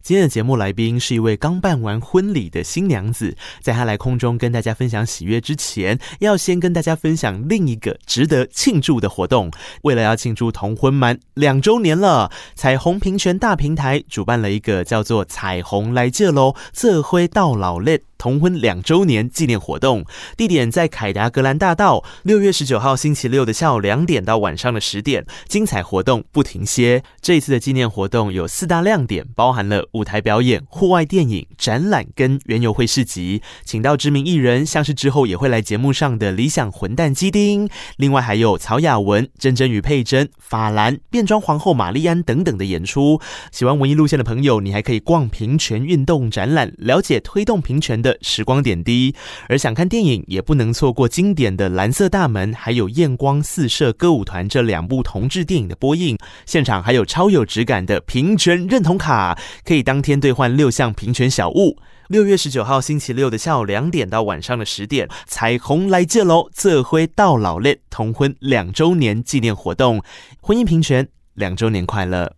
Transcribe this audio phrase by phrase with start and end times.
[0.00, 3.36] 今天的节目来宾是一位刚办完婚礼的新娘子。
[3.60, 9.50] 在她来空中跟大家分享喜悦之前，要先跟大家分享另一个值得庆祝的活动。
[9.82, 20.04] 为了要庆祝同婚满两周年了，彩虹平权大平台主办了一个叫做“彩虹来借喽，这回到老嘞”同婚两周年纪念活动，
[20.36, 22.02] 地点在凯达格兰大道。
[22.24, 27.04] 六月十九号星期六的下午两点到晚上的十点，精彩活动不停歇。
[27.20, 43.20] 这一次的纪念活动有四大亮点，包含了舞台表演、户外电影、展览跟园游会市集，请到知名艺人，像是之后也会来节目上的理想混蛋基丁，另外还有曹雅文、珍珍与佩珍、法兰、变装皇后玛丽安等等的演出。
[43.52, 49.14] 喜欢文艺路线的朋友，你还可以逛平权运动展览，了解推动平权的时光点滴，
[49.48, 56.16] 而想看电影也不能错过经典的《蓝色大门》，还有《艳光四射歌舞团》这两部同志电影的播映。
[56.46, 61.78] 现场还有超有质感的平权认同卡，可以当天兑换六项平权小物。
[62.08, 66.48] 六月十九号星期六的下午两点到晚上的十点，彩虹来借喽！
[66.54, 70.02] 这辉到老嘞，同婚两周年纪念活动，
[70.40, 72.32] 婚姻平权两周年快乐！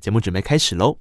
[0.00, 0.98] 节目准备开始喽。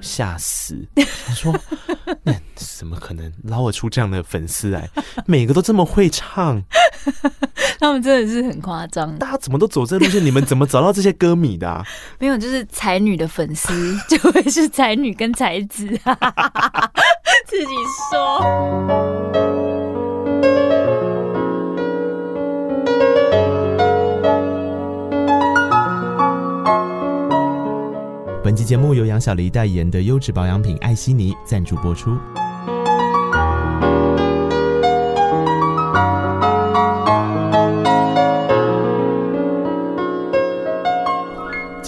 [0.00, 0.88] 吓死！
[1.26, 1.56] 他说
[2.22, 4.88] ：“那怎么可能捞得出这样的粉丝来？
[5.26, 6.62] 每个都这么会唱，
[7.80, 9.16] 他们真的是很夸张。
[9.18, 10.24] 大家怎么都走这路线？
[10.24, 11.84] 你们怎么找到这些歌迷的啊？
[12.18, 13.72] 没有，就是才女的粉丝
[14.08, 15.86] 就会是才女跟才子，
[17.46, 17.74] 自己
[18.10, 18.42] 说。”
[28.44, 32.16] 本期节目由杨小黎代言的优质保养品艾希尼赞助播出。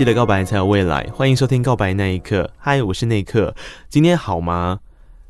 [0.00, 2.44] 记得告白才有未来，欢迎收听《告白那一刻》。
[2.56, 3.54] 嗨，我是内克，
[3.90, 4.80] 今天好吗？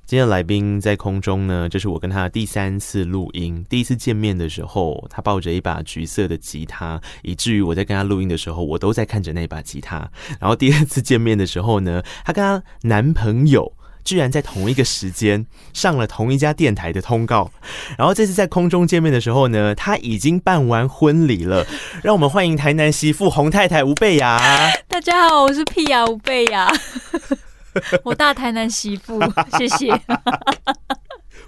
[0.07, 3.67] 今天的来宾在空中呢，这是我跟他第三次录音。
[3.69, 10.09] 第一次见面的时候，他抱着一把橘色的吉他，以至于我在跟他录音的时候，我都在看着那把吉他。
[10.39, 13.73] 然后第二次见面的时候呢，她跟她男朋友
[14.05, 17.51] 居然在同一个时间上了同一家电台的通告。
[17.99, 21.67] 然后这次在空中见面的时候呢，他已经办完婚礼了。
[22.03, 24.71] 让我们欢迎台南媳妇洪太太吴贝雅。
[24.89, 26.71] 大家好，我是屁雅吴贝雅。
[28.03, 29.21] 我大台南媳妇，
[29.57, 29.93] 谢谢。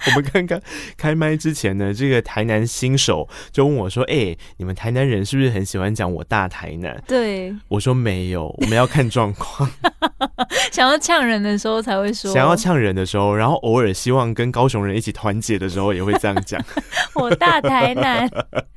[0.06, 0.60] 我们刚刚
[0.96, 9.70] 开麦之前呢，这个台南新手就问我说：“哎、欸，你们台南人是不是很喜欢讲我大台南？”对，我说没有，我们要看状况。
[10.72, 16.60] 想要呛人的时候才会说，想要呛人的时候，然后偶尔希望跟高雄人一起团结的时候，也会这样讲。
[17.14, 18.28] 我大台南，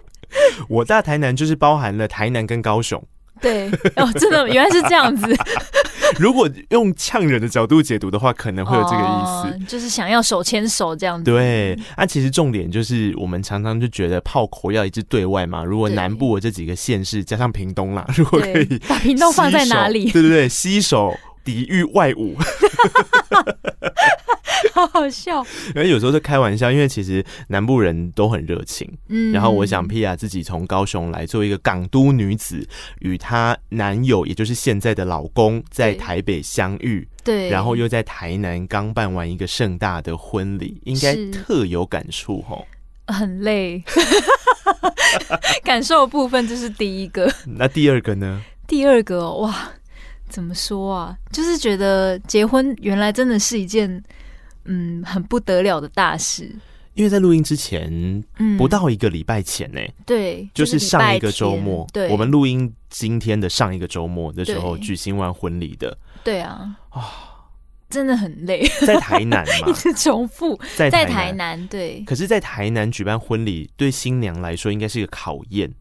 [0.70, 3.04] 我大台南就是包含了台南跟高雄。
[3.42, 5.36] 对哦，真的原来是这样子。
[6.20, 11.24] 如果用呛人的角度解读的话，可能会有这个意思，哦、就是想要手牵手这样子。
[11.24, 15.64] 对，那、啊、其实重点就是我们常常就觉得炮口要一致对外嘛。
[15.64, 20.10] 如果南部的这几个县市加上屏东啦，如果可以把屏东放在哪里？
[20.14, 21.14] 对对对，西手
[21.46, 22.36] 抵御外侮。
[24.74, 32.68] 好好笑，因为有时候在开玩笑，因为其实南部人都很热情，嗯，然后我想 Pia 自己从高雄来，作为一个港都女子，
[33.00, 42.68] 与她男友，也就是现在的老公，在台北相遇，对，然后又在台南刚办完一个盛大的婚礼，应该特有感触吼，
[43.08, 43.82] 很累，
[45.64, 48.42] 感受的部分这是第一个，那第二个呢？
[48.68, 49.72] 第二个哇，
[50.36, 51.18] 怎么说啊？
[51.32, 54.04] 就是觉得结婚原来真的是一件。
[54.68, 56.52] 嗯，很不得了的大事，
[56.96, 57.88] 因为在录音之前，
[58.40, 67.46] 嗯，不到一个礼拜前呢，对，就是上一个周末，对，我们录音今天的上一个周末的时候举行完婚礼的，对啊，啊，
[67.92, 75.72] 真的很累，在台南嘛， 一直重复，在台南，在台南，对，可是，在台南举办婚礼，对新娘来说应该是一个考验。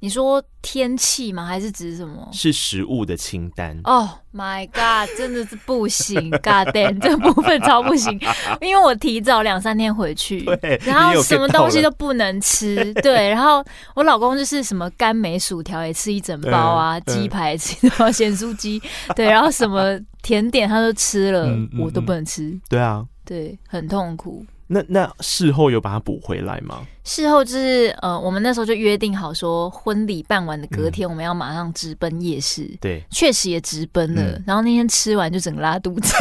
[0.00, 1.44] 你说天气吗？
[1.44, 2.28] 还是指什么？
[2.32, 3.78] 是食物的清单。
[3.82, 8.18] Oh my god， 真的是不行，God damn，这个部分超不行，
[8.60, 10.44] 因为我提早两三天回去，
[10.84, 12.94] 然后什么东西都不能吃。
[12.94, 13.64] 对，然后
[13.94, 18.80] 我老公就是什么甘梅薯条也吃一整包啊，鸡排吃一包，咸酥鸡，
[19.16, 22.56] 对，然后什么甜点他都吃了，嗯嗯嗯，我都不能吃。
[22.68, 24.46] 对啊，对，很痛苦。
[24.70, 26.86] 那那事后有把它补回来吗？
[27.02, 32.64] 事后就是呃，我们那时候就约定好说，婚礼办完的隔天，我们要马上直奔夜市。
[32.64, 34.22] 嗯、对，确实也直奔了。
[34.22, 36.14] 嗯、然后那天吃完就整个拉肚子，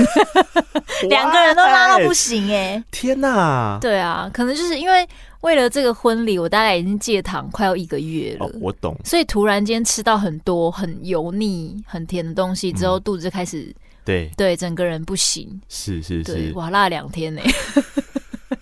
[1.10, 2.84] 两个人都拉到不行哎、欸！
[2.90, 3.78] 天哪！
[3.82, 5.06] 对啊，可能就是因为
[5.42, 8.46] 为了这个婚礼，我大概已经戒糖快要一个月了。
[8.46, 8.96] 哦、我懂。
[9.04, 15.60] 所以突然间吃到很多很油腻、很甜的东西之后，嗯、肚子就开始对对，整个人不行。
[15.68, 17.54] 是是是，哇，拉了两天呢、欸。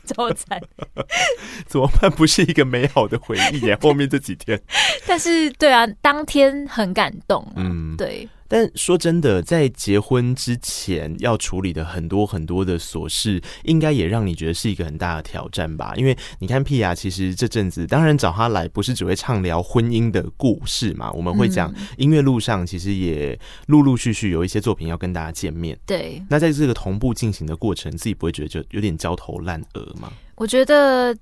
[0.06, 0.62] 超惨，
[1.68, 2.10] 怎么办？
[2.12, 3.78] 不是一个美好的回忆耶。
[3.82, 4.62] 后面这几天，
[5.08, 7.54] 但是对啊，当天很感动啊。
[7.58, 8.28] 嗯，对。
[8.48, 15.94] 但说真的，在结婚之前要处理的很多很多的琐事，应该也让你觉得是一个很大的挑战吧？
[15.96, 25.78] 因为你看，Pia 其实这阵子，当然找他来不是只会畅聊婚姻的故事嘛，我们会讲音乐路上，其实也陆陆续续有一些作品要跟大家见面。
[25.86, 30.12] 对，那在这个同步进行的过程，自己不会觉得就有点焦头烂额吗？
[30.36, 31.18] 我觉得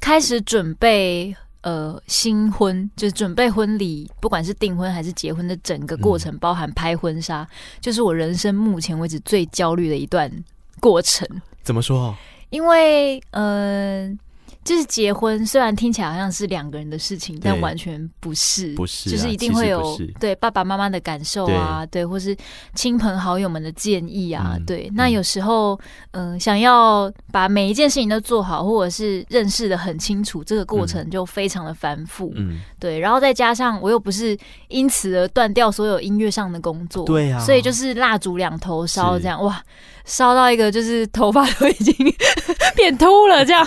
[0.00, 1.34] 开始准备。
[1.64, 7.46] 呃，新婚就是准备婚礼，不管是订婚还是结婚的整个过程，嗯、包含拍婚纱，
[7.80, 10.30] 就是我人生目前为止最焦虑的一段
[10.78, 11.26] 过程。
[11.62, 12.14] 怎么说？
[12.50, 14.18] 因为，嗯、呃。
[14.64, 22.34] 就是结婚，虽然听起来好像是两个人的事情，但完全不是，不是，就是一定会有对爸爸妈妈的感受啊，对，或是
[22.74, 24.90] 亲朋好友们的建议啊，对。
[24.94, 25.78] 那有时候，
[26.12, 32.98] 嗯，想要把每一件事情都做好，或者是认识的很清楚，这个过程就非常的繁复，嗯，对。
[32.98, 34.36] 然后再加上我又不是
[34.68, 39.62] 因此而断掉所有音乐上的工作，对啊，所以就是蜡烛两头烧，这样哇。
[40.04, 41.94] 烧到一个就是头发都已经
[42.76, 43.66] 变秃了，这样，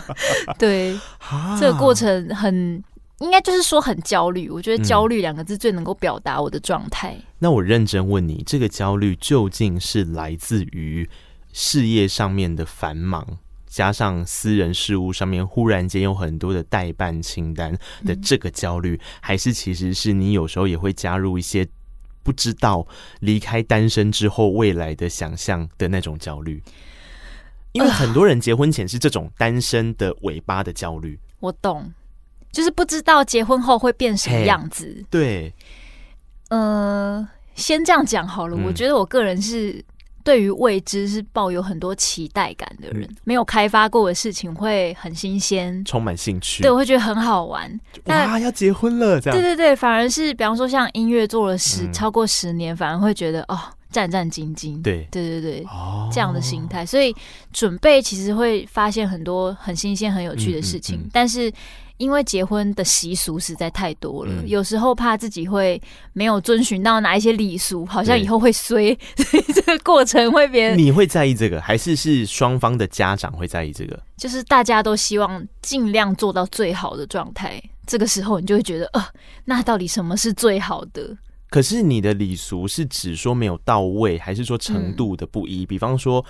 [0.59, 0.95] 对，
[1.59, 2.83] 这个过程很
[3.21, 4.47] 应该就是说很焦虑。
[4.47, 7.15] 我觉得“焦虑”两个字最能够表达我的状态。
[7.17, 7.23] 嗯。
[7.39, 11.09] 那我认真问你，这个焦虑究竟是来自于
[11.51, 21.67] 事业上面的繁忙，加上私人事务上面忽然间有很多的代办清单的这个焦虑，嗯、还是其实是你有时候也会加入一些？
[22.23, 22.85] 不知道
[23.21, 26.61] 离开单身之后未来的想象的那种焦虑，
[27.71, 31.17] 因为很多人结婚前是这种单身的尾巴的焦虑。
[31.39, 31.93] 我懂，
[32.51, 35.05] 就是不知道结婚后会变什么样子。
[35.09, 35.53] 对，
[36.49, 37.25] 呃，
[37.55, 38.57] 先这样讲好了。
[38.57, 39.81] 嗯，我觉得我个人是。
[40.27, 46.61] 对于未知是抱有很多期待感的人，嗯、没有开发过的事情会很新鲜，充满兴趣。
[46.61, 47.71] 对，我会觉得很好玩。
[48.07, 49.39] 哇，那要结婚了，这样。
[49.39, 53.57] 对对对，反而是比方说像音乐做了十、嗯、超过十年，反而会觉得哦，
[53.89, 54.81] 战战兢兢。
[54.81, 56.85] 对对对对，哦、这样的心态。
[56.85, 57.15] 所以
[57.53, 61.49] 准备其实会发现很多很新鲜、很有趣的事情，但是。
[61.97, 65.81] 因为结婚的习俗实在太多了，嗯、有时候怕自己会
[66.13, 70.77] 没有遵循到哪一些礼俗，好像以后会衰， 所以这个过程会变。
[70.77, 73.99] 你会在意这个，还是是双方的家长会在意这个？
[74.15, 79.03] 就是大家都希望尽量做到最好的状态，这个时候你就会觉得，呃，
[79.45, 81.17] 那到底什么是最好的？
[81.49, 85.63] 可是你的礼俗是指说没有到位，还是说程度的不一？
[85.63, 86.23] 嗯、比方说。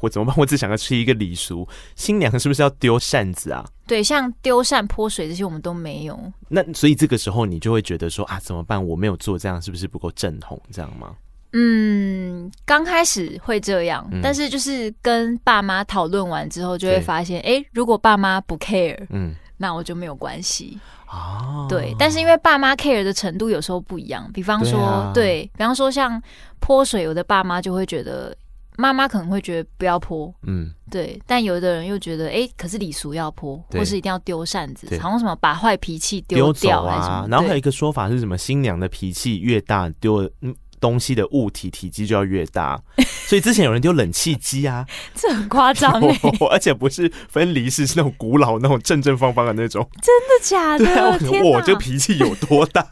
[0.00, 0.34] 我怎么办？
[0.38, 3.64] 我只想要吃一个礼俗，新娘是不是要丢扇子啊？
[3.86, 6.18] 对，像丢扇、泼水这些我们都没有。
[6.48, 8.82] 那所以这个时候你就会觉得说啊，怎么办？
[8.84, 10.60] 我没有做这样，是不是不够正统？
[10.70, 11.14] 这样吗？
[11.52, 21.66] 嗯，刚开始会这样，嗯、但是就是跟爸妈讨论完之后，就会发现，哎、欸，如果爸妈不 care，嗯，那我就没有关系哦。
[21.68, 26.20] 对，但是因为爸妈 care 的程度有时候不一样，比方说，对，啊、对，比方说像
[26.58, 28.36] 泼水，有的爸妈就会觉得。
[28.76, 40.54] 妈妈可能会觉得不要泼，嗯，对，但有的人又觉得，哎、欸，可是礼俗要泼，或是一定要丢扇子，好像什么把坏脾气丢掉啊，然后还有一个说法是什么，新娘的脾气越大，丢嗯。
[40.84, 42.78] 东西的物体体积就要越大，
[43.26, 44.84] 所以之前有人丢冷气机啊，
[45.16, 46.20] 这很夸张哎，
[46.52, 50.84] 而且不是分离式，是那种古老那种正正方方的那种，真的假的？
[51.18, 52.82] 对啊，我这脾气有多大？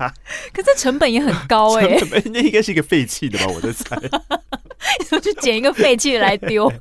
[0.55, 1.99] 可是成本也很高哎，
[2.33, 3.53] 那应该是一个废弃的吧？
[3.55, 3.95] 我在猜，
[4.99, 6.73] 你说去捡一个废弃的来丢，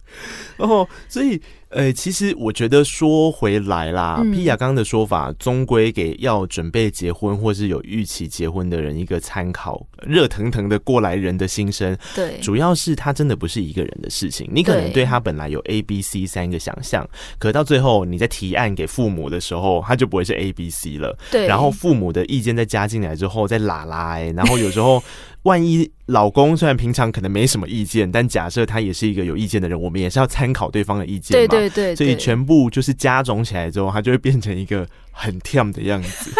[0.56, 1.42] 然后所以。
[1.72, 11.98] 呃，其实我觉得说回来啦，嗯、Pia 刚刚的说法，终归给要准备结婚或是有预期结婚的人一个参考，热腾腾的过来人的心声。
[12.14, 14.50] 对，主要是他真的不是一个人的事情。
[14.52, 17.08] 你可能对他本来有 A、B、C 三个想象，
[17.40, 21.18] 可到最后你在提案给父母的时候，他就不会是 A、B、C 了。
[21.32, 25.02] 对，然后父母的意见再加进来之后，再拉拉，然后有时候。
[25.44, 31.48] 万一老公虽然平常可能没什么意见，但假设他也是一个有意见的人，我们也是要参考对方的意见嘛。
[31.48, 36.32] 对对所以全部就是加总起来之后，他就会变成一个很跳的样子，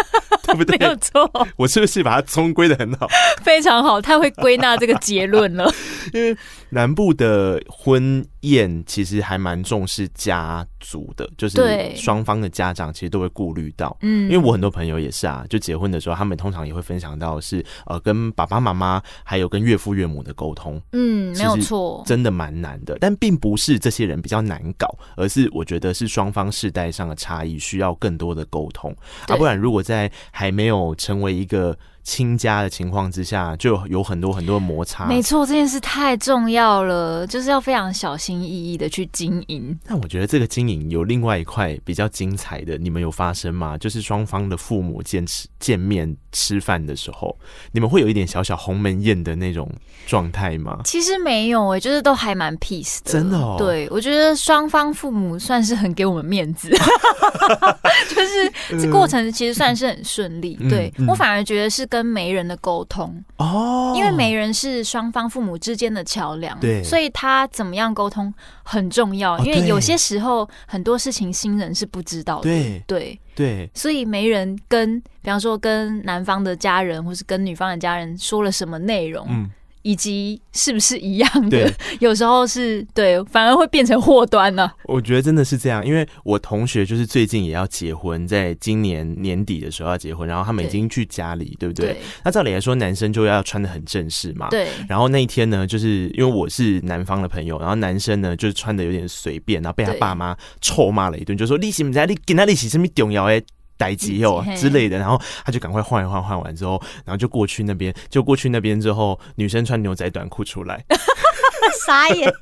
[0.44, 0.76] 对不对？
[0.78, 1.30] 没有错。
[1.56, 3.06] 我是不是把它总归的很好？
[3.42, 5.70] 非常好，太会归纳这个结论了。
[6.12, 6.36] 因为
[6.70, 13.96] 南部的婚宴其实还蛮重视家族的，就是双方的家长其实都会顾虑到。
[14.02, 20.80] 嗯，因为我很多朋友也是啊，就结婚的时候，他们通常也会分享到是呃，跟爸爸妈妈还有跟岳父岳母的沟通。
[20.92, 22.96] 嗯，没有错，真的蛮难的。
[23.00, 28.94] 但并不是这些人比较难搞，而是我觉得是双方世代上的差异，需要更多的沟通。
[29.26, 35.06] 啊，不然如果在还没有成为一个亲家的情况之下，就有很多很多的摩擦。
[35.06, 39.78] 没错，这件事太重要了，就是要非常小心翼翼的去经营。
[39.86, 43.78] 那我觉得这个经营有另外一块比较精彩的，你们有发生吗？
[43.78, 47.38] 就是双方的父母见吃见面吃饭的时候，
[47.70, 49.70] 你们会有一点小小鸿门宴的那种
[50.04, 50.80] 状态吗？
[50.84, 53.12] 其实没有诶，就是都还蛮 peace 的。
[53.12, 56.68] 真的哦，对，我觉得双方父母算是很给我们面子，
[58.10, 60.56] 就是这过程其实算是很顺利。
[60.58, 61.86] 嗯、对、嗯、我反而觉得是。
[61.92, 68.32] 跟媒人的沟通哦，因为媒人是双方父母之间的桥梁，对，所以他怎么样沟通
[68.62, 69.38] 很重要。
[69.40, 72.82] 因为有些时候很多事情新人是不知道的，对。
[72.86, 73.18] 对。
[73.34, 79.50] 对，所以媒人跟比方说跟男方的家人或是跟女方的家人说了什么内容，嗯。
[79.82, 81.72] 以及是不是一样的？
[82.00, 84.70] 有时候是对，反而会变成祸端呢。
[84.84, 91.86] 我觉得真的是这样，因为我同学就是最近也要结婚，在今年年底的时候要结婚，然后他们已经去家里，对，对不对？
[91.92, 91.96] 对。
[92.24, 94.48] 那照理来说，男生就要穿的很正式嘛。
[94.50, 94.68] 对。
[94.88, 103.42] 然后那一天呢，就是因为我是男方的朋友，然后男生呢就是穿的有点随便，然后被他爸妈臭骂了一顿，就说：“你是不是你跟他一起什么重要诶？”
[103.76, 110.84] 待机哦之类的，然后他就赶快换一换，换完之后，然后就过去那边，就过去那边之后，女生穿牛仔短裤出来，
[111.86, 112.32] 傻眼。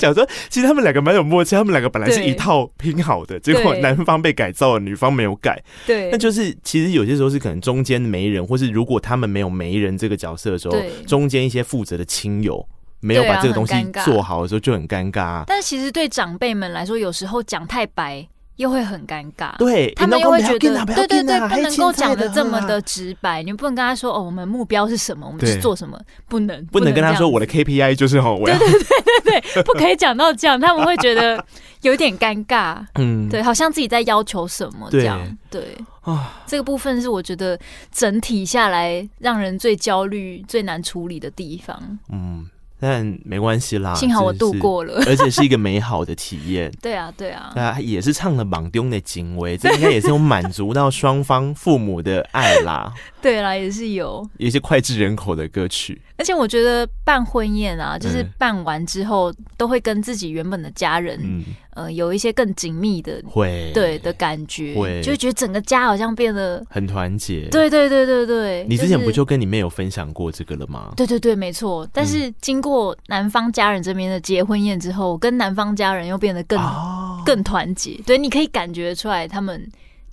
[0.00, 5.62] 想说，其实他们两个蛮有默契，他们两个本来是一套拼好的，结果男方被改造了，女方没有改。
[5.86, 10.76] 对，那就是其实有些时候是可能中间媒人，或是如果他们没有媒人这个角色的时候，
[11.06, 12.66] 中间一些负责的亲友
[13.00, 15.44] 没有把这个东西做好的时候，就很尴尬。
[15.46, 18.26] 但是其实对长辈们来说，有时候讲太白。
[18.56, 28.80] 又会很尴尬，对他们又会觉得，对对对，不能够讲的这么的直白，你不能跟他说哦，我们目标是什么，我们是做什么，不能不能跟他说我的 KPI 就是哦，对对对
[29.24, 31.44] 对对，不可以讲到这样，他们会觉得
[31.82, 35.20] 有点尴尬， 嗯，对，好像自己在要求什么这样，
[35.50, 35.76] 对。
[36.02, 37.58] 啊，这个部分是我觉得
[37.90, 42.46] 整体下来让人最焦虑、最难处理的地方，嗯。
[42.84, 46.70] 但没关系啦，幸好我度过了， 而且是一个美好的体验。
[46.82, 52.92] 对啊，对啊，那啊，也是唱了芒丢的警卫，这应该也是有满足到双方父母的爱啦。
[53.22, 56.02] 对啦，也是有有一些脍炙人口的歌曲。
[56.16, 61.44] 而且我觉得办婚宴啊，就是办完之后都会跟自己原本的家人，嗯、
[61.74, 67.48] 呃，有一些更紧密的会对的感觉，会就会觉得整个家好像变得很团结。
[67.50, 70.92] 对对对对对，你之前不就跟你妹有分享过这个了吗？
[70.96, 71.88] 对对对，没错。
[71.92, 78.00] 但是经过男方家人这边的结婚宴之后，跟男方家人又变得更、哦、更团结。
[78.06, 79.68] 对，你可以感觉出来他们。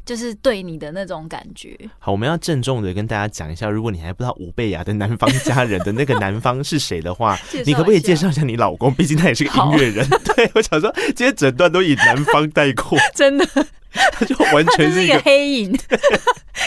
[0.06, 1.78] 就是对你的那种感觉。
[2.00, 8.94] 好，我们要郑重的跟大家讲一下，如果你还不知道吴贝雅的男方家人的那个男方是谁的话， 你可不可以介绍一下你老公？
[8.94, 10.08] 毕竟他也是个音乐人。
[10.36, 13.46] 对，我想说，今天整段都以男方带过， 真的。
[14.14, 15.78] 他就完全是一个，黑影，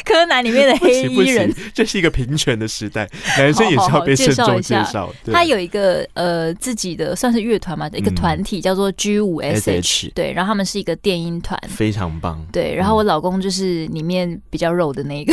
[0.04, 1.50] 柯南里面的黑衣人。
[1.72, 12.44] 这是一个平权的时代，男生也是要被慎重介绍，他有一个呃自己的算是乐团嘛，一个团体叫做 G 五 SH，对，然后他们是一个电音团，非常棒。
[12.52, 15.32] 对，然后我老公就是里面比较肉的那个。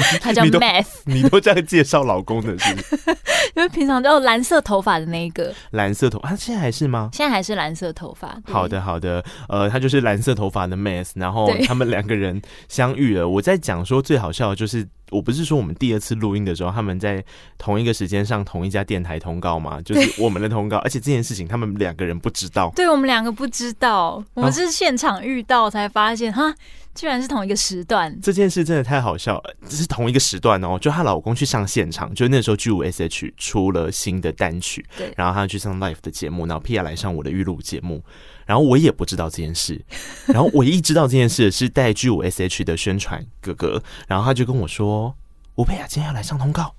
[0.20, 3.16] 他叫 Math，你都这样介绍老公的是不是？
[3.54, 7.10] 因为平常都有蓝色头发的那一个，蓝色头发，他现在还是吗？
[7.12, 8.40] 现在还是蓝色头发。
[8.44, 13.28] 好的，好的，呃，他就是蓝色头发的 Math，然后他们两个人相遇了。
[13.28, 17.22] 我在讲说最好笑的就是，我不是说我们第二次录音的时候，他们在
[17.58, 19.80] 同一个时间上同一家电台通告吗？
[19.84, 22.72] 就是我们的通告，而且这件事情他们两个人不知道。
[22.74, 26.54] 对，我们两个不知道，我们是现场遇到才发现哈。
[26.94, 29.56] 居然是同一个时段，这件事真的太好笑了。
[29.66, 38.04] 这是同一个时段哦，就她老公去上现场，就那时候 G 五 SH 出了新的单曲，对，然后他去上 live 的节目，然后 Pia 来上我的预录节目，
[38.44, 39.82] 然后我也不知道这件事，
[40.26, 45.16] 然后唯一知道这件事是带 G 五 SH 的宣传哥哥，然后他就跟我说
[45.56, 46.74] ：“吴佩雅今天要来上通告，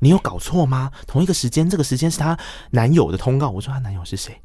[0.00, 0.90] 你有搞错吗？
[1.06, 2.38] 同一个时间，这个时间是她
[2.70, 4.38] 男友的通告。”我说：“她男友是谁？”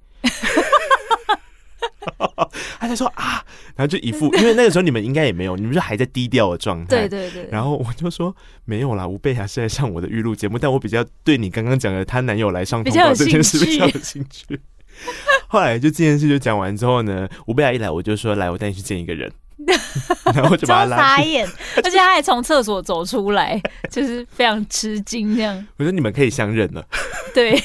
[2.79, 3.43] 他在说啊，
[3.75, 7.07] 然后就一副，因为那个时候你们应该也没有，你们就还在低调的状态。
[7.07, 7.47] 对对对。
[7.51, 8.35] 然后我就说
[8.65, 14.59] 没有啦，吴贝雅是在上我的预录节目，但我比较对你刚刚讲的她男友来上通告这件事比较有兴趣。
[15.47, 19.31] 后来就这件事就讲完之后呢，吴贝雅一来我就说来，我带你去见一个人。
[20.35, 21.47] 然后就把他拉傻眼，
[21.77, 23.59] 而且他还从厕所走出来，
[23.89, 25.67] 就是非常吃惊这样。
[25.77, 26.87] 我说你们可以相认了，
[27.33, 27.59] 对。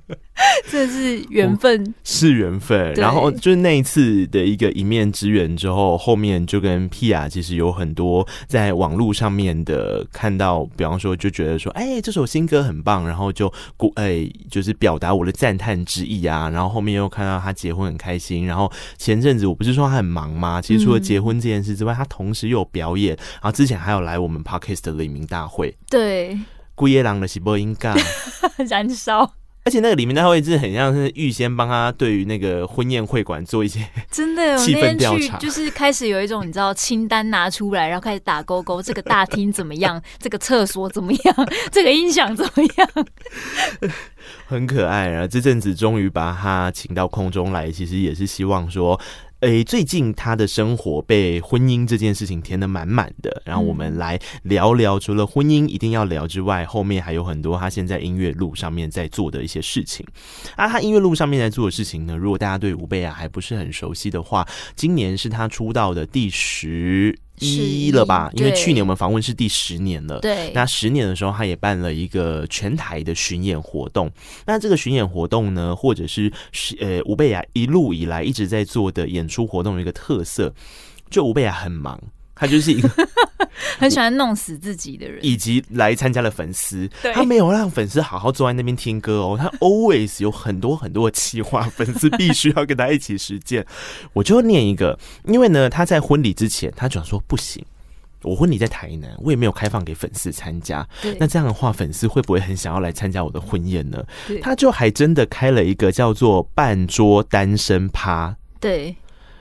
[0.70, 2.92] 这是缘分，是缘分。
[2.94, 16.48] 然后就是那一次的一个一面之缘之后，后面就跟 Pia 其实有很多在网络上面的看到，比方说就觉得说，哎，这首新歌很棒，然后就鼓，哎，就是表达我的赞叹之意啊。
[16.50, 18.46] 然后后面又看到他结婚很开心。
[18.46, 20.60] 然后前阵子我不是说他很忙吗？
[20.60, 25.74] 其实除了结婚这件事之外，他同时又有表演，然后之前还有来我们 Podcast 的黎明大会。
[25.88, 26.38] 对，
[26.74, 27.96] 姑爷郎的喜波音尬
[28.68, 29.34] 燃烧。
[29.64, 41.36] 而且那个里面，他会是很像是预先帮他对于那个婚宴会馆做一些真的 气氛调查，就是开始有一种你知道清单拿出来，然后开始打勾勾，这个大厅怎么样， 这个厕所怎么样，
[41.70, 42.88] 这个音响怎么样，
[44.46, 45.08] 很可爱。
[45.08, 49.00] 然后这阵子终于把他请到空中来，其实也是希望说。
[49.42, 60.06] 诶、欸，最近他的生活被婚姻这件事情填得满满的，然后我们来聊聊，除了婚姻一定要聊之外，后面还有很多他现在音乐路上面在做的一些事情。
[60.54, 64.46] 啊，他音乐路上面在做的事情呢，如果大家对吴贝雅还不是很熟悉的话，
[64.76, 67.18] 今年是他出道的第十。
[67.46, 70.20] 一了吧，因为去年我们访问是第十年了。
[70.20, 74.10] 对，那十年的时候，他也办了一个全台的巡演活动。
[74.46, 76.32] 那这个巡演活动呢，或者是
[76.80, 80.54] 呃吴贝雅一路以来一直在做的演出活动的一个特色，
[81.10, 82.00] 就吴贝雅很忙。
[82.34, 82.88] 他就是一个
[83.78, 93.64] 很喜欢弄死自己的人，以及来参加的粉丝，他没有让粉丝好好坐在那边听歌哦，他 always 有很多很多的企划，粉丝必须要跟他一起实践。
[94.14, 97.64] 我就念一个，因为呢，他在婚礼之前，他讲说不行，
[98.22, 100.86] 我婚礼在台南，我也没有开放给粉丝参加。
[101.18, 104.04] 那这样的话，粉丝会不会很想要来参加我的婚宴呢？
[104.40, 108.34] 他就还真的开了一个叫做半桌单身趴。
[108.58, 108.94] 对。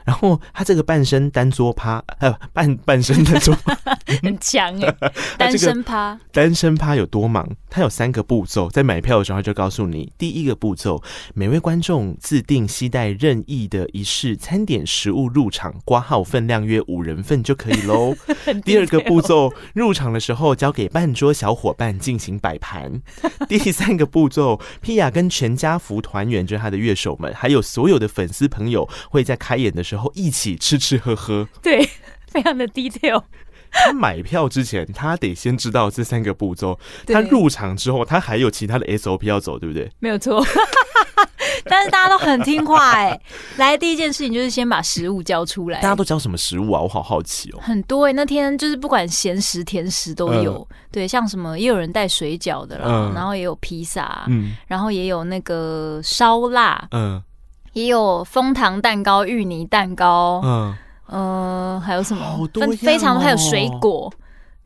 [0.05, 3.77] 然后他这个半身单桌趴，呃，半半身单桌趴
[4.22, 4.96] 很强 哎，
[5.38, 7.48] 单身趴，单身趴有多忙？
[7.70, 11.01] 他有三个步骤，在买票的时候他就告诉你，第一个步骤，
[11.34, 18.13] 每位观众自定携带任意的一式餐点食物入场，挂号分量约五人份就可以喽。
[18.65, 23.01] 第二个步骤，入场的时候交给半桌小伙伴进行摆盘。
[23.48, 29.90] 第三个步骤，Pia 跟全家福团员就是他的乐手们，还有所有的粉丝朋友会在开演的时候。
[29.91, 31.88] 然后一起吃吃喝喝， 对，
[32.27, 33.23] 非常的 detail。
[33.73, 36.77] 他买票之前，他得先知道这三个步骤。
[37.08, 39.89] 他入场之后，他还有其他的 SOP 要走，对不对？
[39.99, 40.45] 没有错。
[41.63, 43.17] 但是大家都很听话哎。
[43.56, 45.80] 来，第一件事情就是先把食物交出来。
[45.80, 46.82] 大家都交什么食物啊？
[46.82, 47.60] 我好好奇哦。
[47.62, 50.67] 很多哎，那天就是不管咸食甜食都有。
[50.69, 57.23] 嗯、对，像什么也有人带水饺的啦，嗯、然后也有披萨，嗯，然后也有那个烧腊，嗯。
[57.73, 60.75] 也有蜂糖蛋糕、芋泥蛋糕，嗯，
[61.07, 62.47] 呃，还有什么？
[62.77, 64.12] 非常还有水果，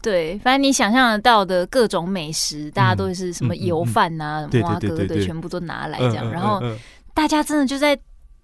[0.01, 6.31] 对，反正你想象得到的各种美食，大家都是什么油饭啊、什么花哥的，全部都拿来这样。
[6.31, 6.61] 然后
[7.13, 7.97] 大家真的就在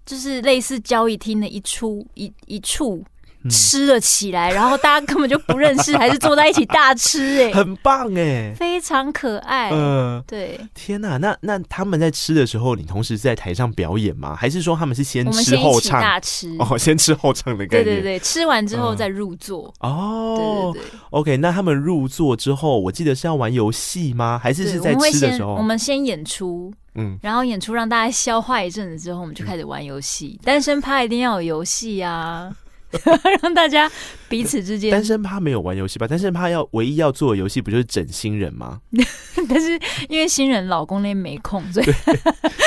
[0.06, 3.04] 就是类似交易厅的一出一一处。
[3.50, 9.70] 吃了起来，然后大家根本就不认识，还是坐在一起大吃，哎，很棒哎，非常可爱。
[9.72, 10.60] 嗯，对。
[10.74, 14.34] 天哪，那那他们在吃的时候，你同时在台上表演吗？
[14.34, 16.00] 还是说他们是先吃后唱？
[16.00, 17.84] 大吃哦，先吃后唱的概念。
[17.84, 19.72] 对对对，吃完之后再入座。
[19.80, 20.98] 哦，对对对。
[21.10, 24.38] OK，那他们入座之后，我记得是要玩游戏吗？
[24.42, 25.54] 还是是在吃的时候？
[25.54, 30.38] 我们先演出，嗯，然后演出让大家消化一阵子之后，我们就开始玩游戏。
[30.44, 32.52] 单身趴一定要有游戏啊。
[33.42, 33.90] 让大家
[34.28, 36.06] 彼此之间，单身趴没有玩游戏吧？
[36.06, 38.80] 单身趴要唯一要做的游戏不就是整新人吗？
[39.48, 39.78] 但是
[40.08, 41.86] 因为新人老公那边没空，所以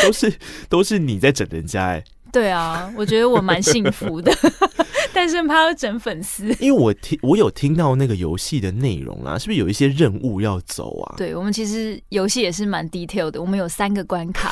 [0.04, 0.34] 都是
[0.70, 2.04] 都是你在整人家哎。
[2.32, 4.30] 对啊，我觉得我蛮幸福的。
[5.14, 11.16] 单身怕要整粉丝，因为我听我有听到那个游戏的内容啊，是不是有一些任务要走啊？
[11.18, 14.52] 对，我们其实游戏也是蛮 detail 的，我们有三个关卡。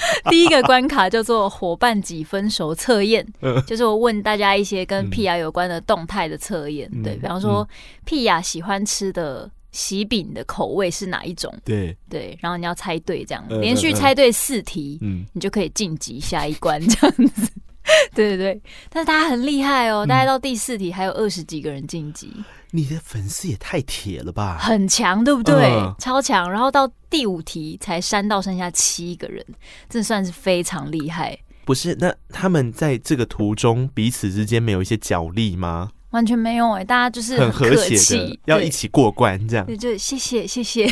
[0.30, 3.26] 第一个关卡叫做伙伴几分熟测验，
[3.66, 7.68] 就是我问大家一些跟屁雅有关的动态的测验，嗯、对，比方说
[8.04, 11.52] 屁雅喜欢吃的喜饼的口味是哪一种？
[11.64, 11.96] 对。
[12.08, 17.51] 对，然后你要猜对，这样连续猜对四题，嗯，你就可以晋级下一关，这样子。
[18.14, 22.32] 对对对，但是大家很厉害哦，大概到第四题还有二十几个人晋级。
[22.74, 24.56] 你的粉丝也太铁了吧！
[24.58, 25.54] 很强，对不对？
[25.72, 26.50] 嗯、超强。
[26.50, 29.44] 然后到第五题才删到剩下七个人，
[29.90, 31.38] 这算是非常厉害。
[31.66, 35.90] 不是，那他们在这个途中彼此之间没有一些角力吗？
[36.12, 39.66] 完全没有哎、欸，大家就是很，很和谐的，要一起过关这样。
[39.66, 40.86] 对，就谢谢谢谢，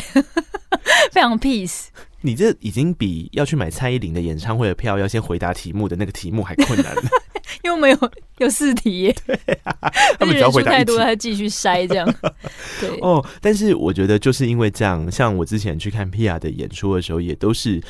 [1.11, 1.85] 非常 peace。
[2.21, 7.01] 你这已经比要去买蔡依林的演唱会的票要先回答题目的那个题目还困难了，
[7.63, 9.15] 因为没有有四题耶。
[9.25, 9.73] 对啊，
[10.19, 12.15] 他们只要回答太多，他继续筛这样。
[12.79, 17.81] 对哦，但是我觉得就是因为这样，像我之前去看 Pia 的演出的时候，也都是。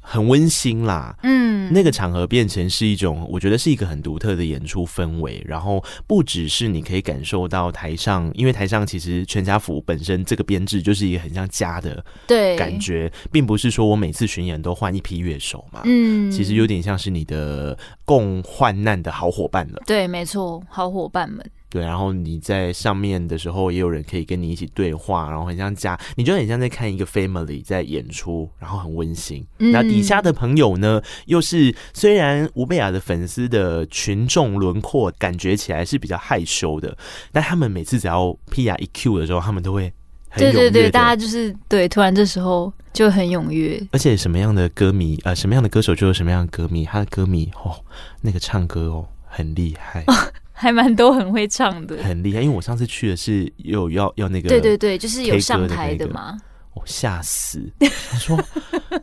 [0.00, 5.42] 很温馨啦，嗯，那个场合变成是一种，我觉得是一个很独特的演出氛围。
[5.46, 19.82] 然后不只是你可以感受到台上，因为台上其实全家福本身这个编制就是一个很像家的对感觉，并不是说我每次巡演都换一批乐手嘛，嗯，其实有点像是你的共患难的好伙伴了。
[19.86, 21.44] 对，没错，好伙伴们。
[21.70, 29.46] 对，然后你在上面的时候，也有人可以跟你一起对话，然后很像家，你就很像在看一个 family 在演出，然后很温馨。
[29.58, 36.96] 那、嗯、底下的朋友呢，又是虽然吴贝雅的粉丝的群众轮廓感觉起来是比较害羞的，
[37.30, 39.92] 但他们每次只要 Pia 一 Q 的时候，他们都会
[40.28, 40.52] 很踊跃。
[40.52, 43.80] 对对对，大家就是对，突然这时候就很踊跃。
[43.92, 47.78] 而且什么样的歌迷，呃，什么样的歌手就有什么样的歌迷，他的歌迷哦，
[48.22, 50.04] 那个唱歌哦，很厉害。
[50.60, 52.42] 还蛮多很会唱的，很厉害。
[52.42, 56.38] 因为我上次去的是有要要那个，对对对，就是有上台的嘛。
[56.74, 57.72] 我吓、哦、死！
[57.80, 58.38] 他说，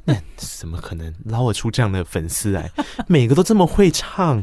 [0.06, 2.72] 那怎么可能捞得出这样的粉丝来？
[3.08, 4.42] 每个都这么会唱，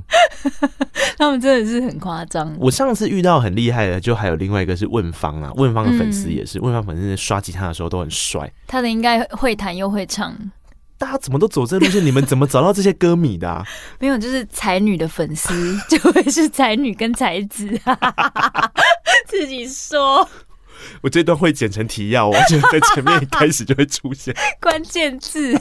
[1.17, 2.55] 他们真的是很夸张。
[2.59, 8.53] 我上次遇到很厉害的，就还有另外一个是问方啊，问方的粉丝也是，问、嗯、方粉丝刷吉他的时候都很帅。
[8.67, 10.37] 他的应该会弹又会唱。
[11.05, 12.03] 大家怎么都走这路线？
[12.03, 13.63] 你们怎么找到这些歌迷的、啊？
[14.01, 17.69] 没有，就是才女的粉丝 就会是才女跟才子，
[19.29, 20.27] 自己说。
[21.03, 25.55] 我这段会剪成提要，我觉得在前面一开始就会出现关键字。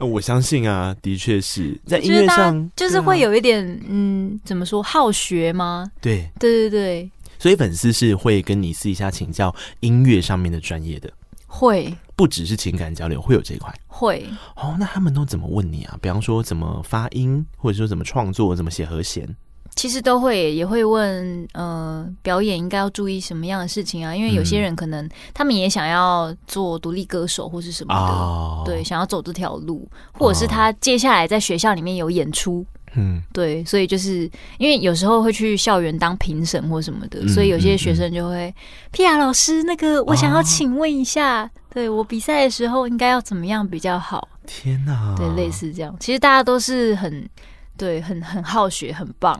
[0.00, 5.90] 我相信啊，的确是在音乐上，就是会有一点，嗯，怎么说，好学吗？
[6.00, 7.10] 对，对对对。
[7.38, 11.12] 所以粉丝是会跟你私底下请教音乐上面的专业的。
[11.46, 13.74] 会不只是情感交流，会有这一块。
[13.88, 15.98] 会哦，那他们都怎么问你啊？
[16.00, 19.28] 比方说怎么发音，或者说怎么创作，怎么写和弦？
[19.74, 24.14] 其实都会，也会问，呃，表演应该要注意什么样的事情啊？
[24.14, 32.64] 因为有些人可能他们也想要做独立歌手或是什么的，哦、对，想要走这条路，或者是他接下来在学校里面有演出。
[32.94, 38.54] 嗯，对，所以就是因为有时候会去校园当评审或什么的，嗯、所以有些学生就会
[38.90, 44.28] 皮亚老师，那个我想要请问一下，哦、对我比赛的时候应该要怎么样比较好？
[44.46, 47.28] 天哪，对，类似这样，其实大家都是很
[47.76, 49.38] 对，很很好学，很棒。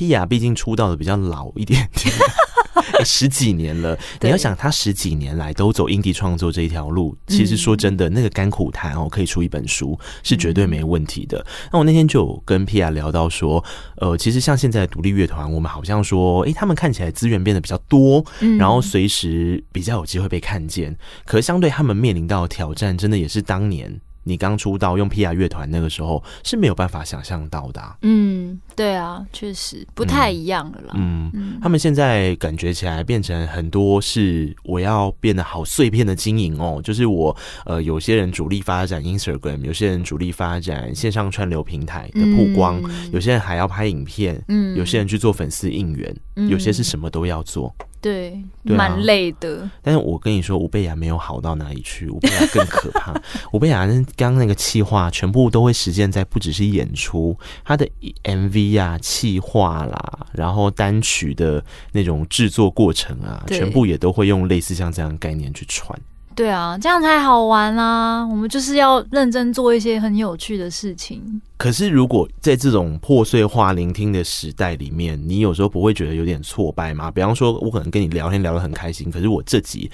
[0.00, 2.14] Pia 毕竟出道的比较老一点点。
[3.04, 11.44] 十几年了，你要想他十几年来都走 indie 创作这一条路，其实说真的，那个甘苦谈哦，可以出一本书是绝对没问题的。
[11.72, 13.62] 那我那天就有跟 Pia 聊到说，
[13.96, 18.24] 呃，其实像现在独立乐团，我们好像说，诶，他们看起来资源变得比较多，
[18.58, 24.00] 然后随时比较有机会被看见，可是相对他们面临到的挑战，真的也是当年。
[24.24, 27.96] 你刚出道用 Pia 乐团那个时候是没有办法想象到的啊。
[28.02, 30.94] 嗯，对啊，确实不太一样了啦。
[30.94, 46.14] 嗯，嗯，他们现在感觉起来变成很多是我要变得好碎片的经营哦，就是我呃，有些人主力发展 Instagram，有些人主力发展线上串流平台的曝光，嗯，有些人还要拍影片，嗯，有些人去做粉丝应援，
[46.48, 47.74] 有些是什么都要做。
[48.00, 49.68] 对，蛮、啊、累的。
[49.82, 53.14] 但是我跟你说，吴贝雅没有好到哪里去，吴贝雅更可怕。
[53.52, 53.86] 吴贝雅
[54.16, 57.86] 刚刚那个气话，全部都会实践在不只是演出，他的
[58.24, 65.98] MV 啊、气话啦，然后单曲的那种制作过程啊，全部也都会用类似像这样的概念去传。
[66.34, 68.26] 对啊，这样才好玩啊！
[68.26, 71.22] 我们就是要认真做一些很有趣的事情。
[71.58, 77.10] 可是，如果在这种破碎化聆听的时代里面，你有时候不会觉得有点挫败吗？
[77.10, 79.90] 比方说，我可能跟你聊天聊得很开心，可是我这集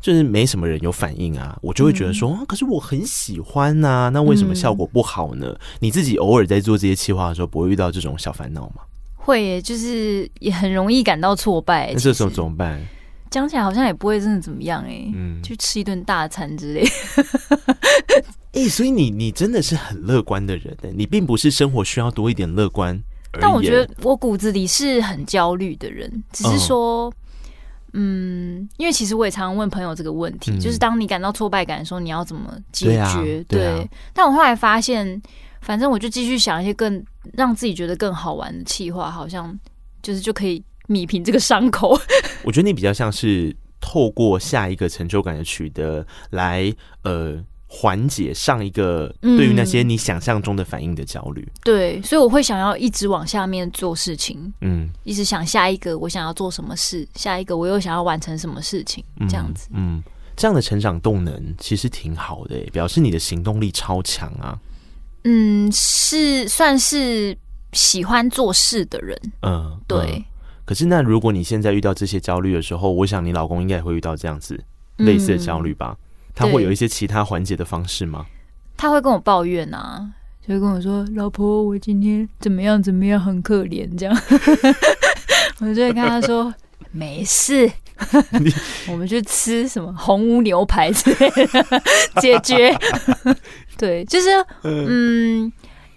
[0.00, 5.48] 就是没什么人有反应啊，我就会觉得说，嗯、可是我很喜欢呐、啊，那为什么效果不好呢？
[5.48, 8.76] 嗯、你自己偶尔在做这些企划的时候，不会遇到这种小烦恼吗？
[9.16, 11.90] 会耶，就是也很容易感到挫败。
[11.92, 12.80] 那这时候怎么办？
[13.30, 16.84] 讲起来好像也不会真的怎么样哎、欸，嗯，去吃一顿大餐之类。
[18.52, 23.00] 哎、欸，所以你你真的是很乐观的人，你并不是生活需要多一点乐观。
[23.40, 27.12] 但我觉得我骨子里是很焦虑的人，只是说，哦、
[27.92, 32.92] 嗯，因为其实我也常常问朋友这个问题，嗯、就是当你感到挫败感的时候，你要怎么解决？
[32.92, 35.22] 对，啊对，啊对，但我后来发现，
[35.60, 37.00] 反正我就继续想一些更
[37.34, 39.56] 让自己觉得更好玩的气话，好像
[40.02, 40.60] 就是就可以。
[40.86, 41.96] 米平这个伤口，
[42.42, 46.72] 我觉得你比较像是透过下一个成就感的取得来，
[47.02, 51.42] 呃，缓解上一个对于那些你想象中的反应的焦虑。
[51.42, 51.60] 嗯。
[51.64, 59.68] 对，所以我会想要一直往下面做事情，嗯，一直想下一个我想要做什么事，下一个我又想要完成什么事情，这样子。
[59.72, 60.02] 嗯，嗯，
[60.36, 64.58] 这样的成长动能其实挺好的，表示你的行动力超强啊。
[65.24, 67.36] 嗯，是算是
[67.72, 69.18] 喜欢做事的人。
[69.42, 70.16] 嗯，对。
[70.16, 70.24] 嗯、
[70.70, 74.56] 可是那如果你现在遇到这些焦虑的时候，我想你老公应该也会遇到这样子
[74.98, 75.96] 类似的焦虑吧？
[75.98, 78.24] 嗯、他会有一些其他缓解的方式吗？
[78.76, 80.08] 他会跟我抱怨啊，
[80.46, 84.16] 就会跟我说：“老婆，我今天怎么样怎么样，很可怜。”这样，
[85.58, 86.54] 我就会跟他说
[86.92, 87.68] ：“没事。”
[88.88, 91.82] 我们去吃什么红屋牛排之类的
[92.20, 92.72] 解决。
[93.76, 94.28] 对，就是
[94.62, 95.52] 嗯，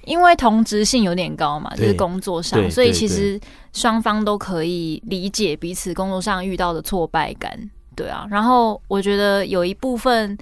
[0.05, 3.39] 因为同职性有点高嘛，就是工作上，所以其实
[3.73, 7.69] 双方都可以理解彼此工作上遇到的挫败感。
[7.95, 10.37] 对啊，然后我觉得有一部分。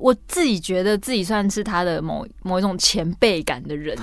[0.00, 3.98] 我自己觉得自己算是他的某某一种前辈感的人，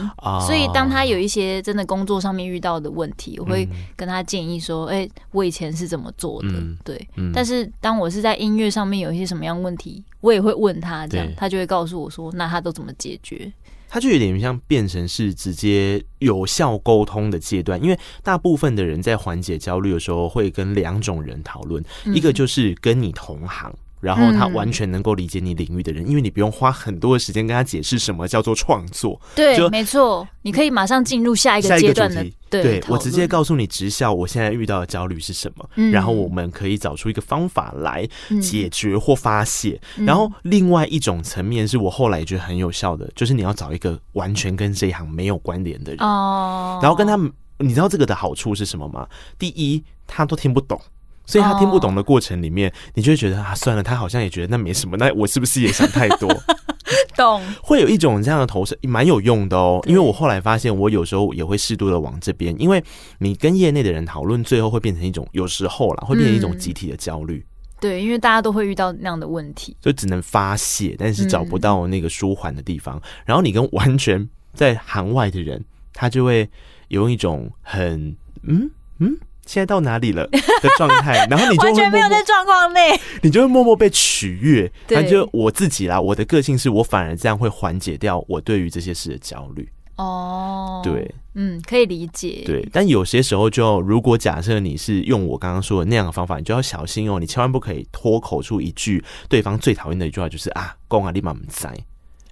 [0.46, 6.50] 所以当他有一些真的工作上面遇到的问题，我会跟他建议说：“哎，我以前是怎么做的？”
[6.84, 7.08] 对。
[7.34, 13.54] 但是当我是在音乐上面有一些什么样问题，我也会问他，这样他就会告诉我说：“那他都怎么解决？”
[13.88, 23.72] 他就有点像变成是直接有效沟通的阶段，因为大部分的人在缓解焦虑的时候会跟两种人讨论，一个就是跟你同行。
[24.06, 29.20] 然后他完全能够理解你领域的人，嗯、因为你不用花很多的时间跟他解释什么叫做创作。
[29.34, 32.24] 对，没错，你可以马上进入下一个阶段的。
[32.48, 38.08] 对，对我直接告诉你直校，我现在遇到的焦虑是什么，嗯、然后我们可以找出一个方法来
[38.40, 39.82] 解决或发泄。
[39.98, 49.08] 嗯、然后另外一种层面是我后来觉得很有效的，就是你要找一个完全跟这一行没有关联的人哦，然后跟他们，你知道这个的好处是什么吗？
[49.40, 50.80] 第一，他都听不懂。
[51.26, 56.30] 所以他听不懂的过程里面，你就会觉得啊，算了，他好像也觉得那没什么，那我是不是也想太多？
[57.18, 59.82] 懂，会有一种这样的投射，蛮有用的哦。
[59.86, 62.84] 因为我后来发现，我有时候也会适度的往这边，因为
[63.20, 67.44] 你跟业内的人讨论，最后会变成一种，有时候啦，会变成一种集体的焦虑。
[67.80, 73.02] 对，因为大家都会遇到那样的问题，就只能发泄，但是找不到那个舒缓的地方。
[73.26, 76.48] 然后你跟完全在行外的人，他就会
[76.90, 79.18] 有一种很嗯嗯。
[79.46, 84.72] 现在到哪里了的状态， 然后你完全没有在状况内，你就会默默被取悦。
[84.88, 89.70] 对，就我自己啦，我的个性是我反而这样会缓解掉我对于这些事的焦虑。
[89.98, 92.44] 哦，对，嗯，可以理解。
[92.46, 101.74] 对，但有些时候就如果假设你是用我刚刚说的那样的方法，你就要小心哦，你千万不可以脱口出一句对方最讨厌的一句话，就是啊，公啊，立马我们在。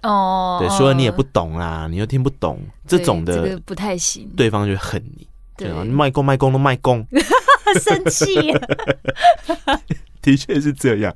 [0.02, 5.26] 哦，对，说了你也不懂啊，你又听不懂，这种的这个不太行，对方就会恨你。
[5.56, 7.06] 对啊，卖功卖功都卖功，
[7.80, 8.52] 生气。
[10.24, 11.14] 的确是这样。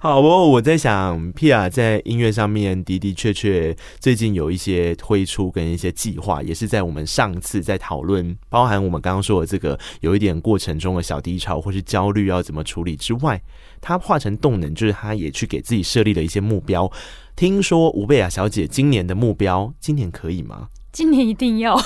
[0.00, 13.38] 好，不过我在想，Pia 在音乐上面的的确确最近有一些推出跟一些计划，也是在我们上次在讨论，包含我们刚刚说的这个有一点过程中的小低潮或是焦虑要怎么处理之外，
[13.82, 16.90] 他化成动能，就是他也去给自己设立了一些目标。
[17.36, 20.68] 听说吴贝雅小姐今年的目标，今年可以吗？
[20.96, 21.78] 今年一定要，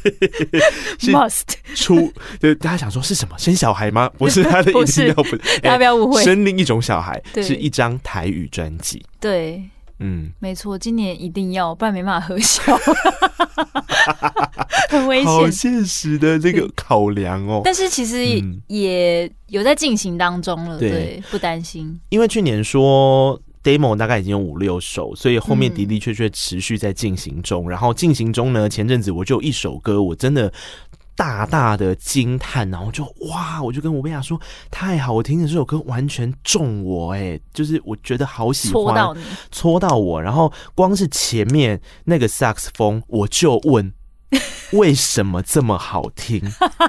[1.12, 1.42] must
[1.74, 2.10] 出，
[2.40, 3.36] 就大家想说是什么？
[3.36, 4.10] 生小孩吗？
[4.16, 9.04] 不是他的一定要不， 大家不要误会，生另一种小孩是一张台语专辑。
[9.20, 9.62] 对，
[9.98, 12.74] 嗯，没错，今年一定要，不然没办法核销，
[14.88, 17.60] 很危险，好现实的这个考量哦。
[17.62, 18.24] 但是其实
[18.68, 22.00] 也有在进行当中了，对，不担心。
[22.08, 23.38] 因为去年说。
[23.64, 27.66] Demo 大概已经有五六首，所以后面的的确确持续在进行中。
[27.66, 30.52] 嗯、然后进行中呢，前阵子我就有一首歌，我真的
[31.16, 34.38] 大大的惊叹，然后就哇，我就跟吴贝雅说，
[34.70, 39.16] 太好，我听的这首歌完全中我，哎，就是我觉得好喜欢，戳到，
[39.50, 40.20] 戳到我。
[40.20, 43.92] 然后光是前面那个萨克斯风，我就问，
[44.72, 46.42] 为什么这么好听？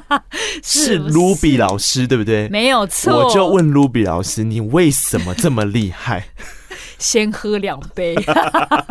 [0.63, 2.49] 是 Ruby 老师对不对？
[2.49, 6.27] 没有错，我就问 Ruby 老师，你为什么这么厉害？
[6.97, 8.15] 先喝两杯，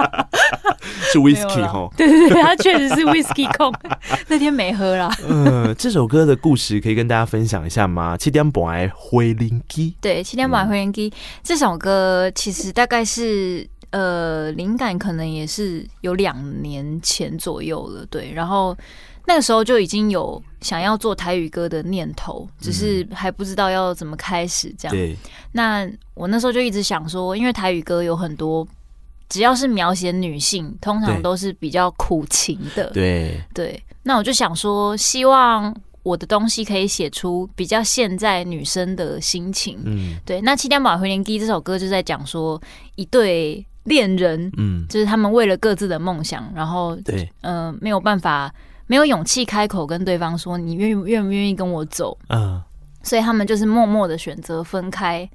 [1.12, 1.88] 是 whisky 哈？
[1.96, 3.72] 对对对，他确实是 whisky 控。
[4.28, 5.10] 那天没喝啦。
[5.28, 8.16] 嗯，这首歌的故事可以跟大家分享一下吗？
[8.16, 11.12] 七点半回林机，对，七点半回林机。
[11.42, 18.76] 这首歌其实大概是呃，灵感可能也是有两年前左右了，对，然后。
[19.26, 24.94] 那个时候就已经有想要做台语歌的念头，只是还不知道要怎么开始这样。
[24.94, 25.16] 对。
[25.52, 28.66] 那我那时候就一直想说，因为台语歌有很多，
[29.30, 32.90] 只要是描写女性，通常都是比较苦情的。
[32.90, 33.40] 对。
[33.54, 33.82] 对。
[34.02, 39.80] 那我就想说，希望我的东西可以写出比较现在女生的心情。
[39.86, 40.18] 嗯。
[40.26, 40.40] 对。
[40.42, 42.60] 那《七点马回连机》这首歌就在讲说
[42.96, 48.52] 一对恋人，嗯，就是他们为了各自的梦想，然后对，嗯、呃，没有办法。
[48.86, 52.16] 没有勇气开口跟对方说，你愿愿不愿意跟我走？
[52.28, 52.62] 嗯，
[53.02, 55.28] 所以他们就是默默的选择分开，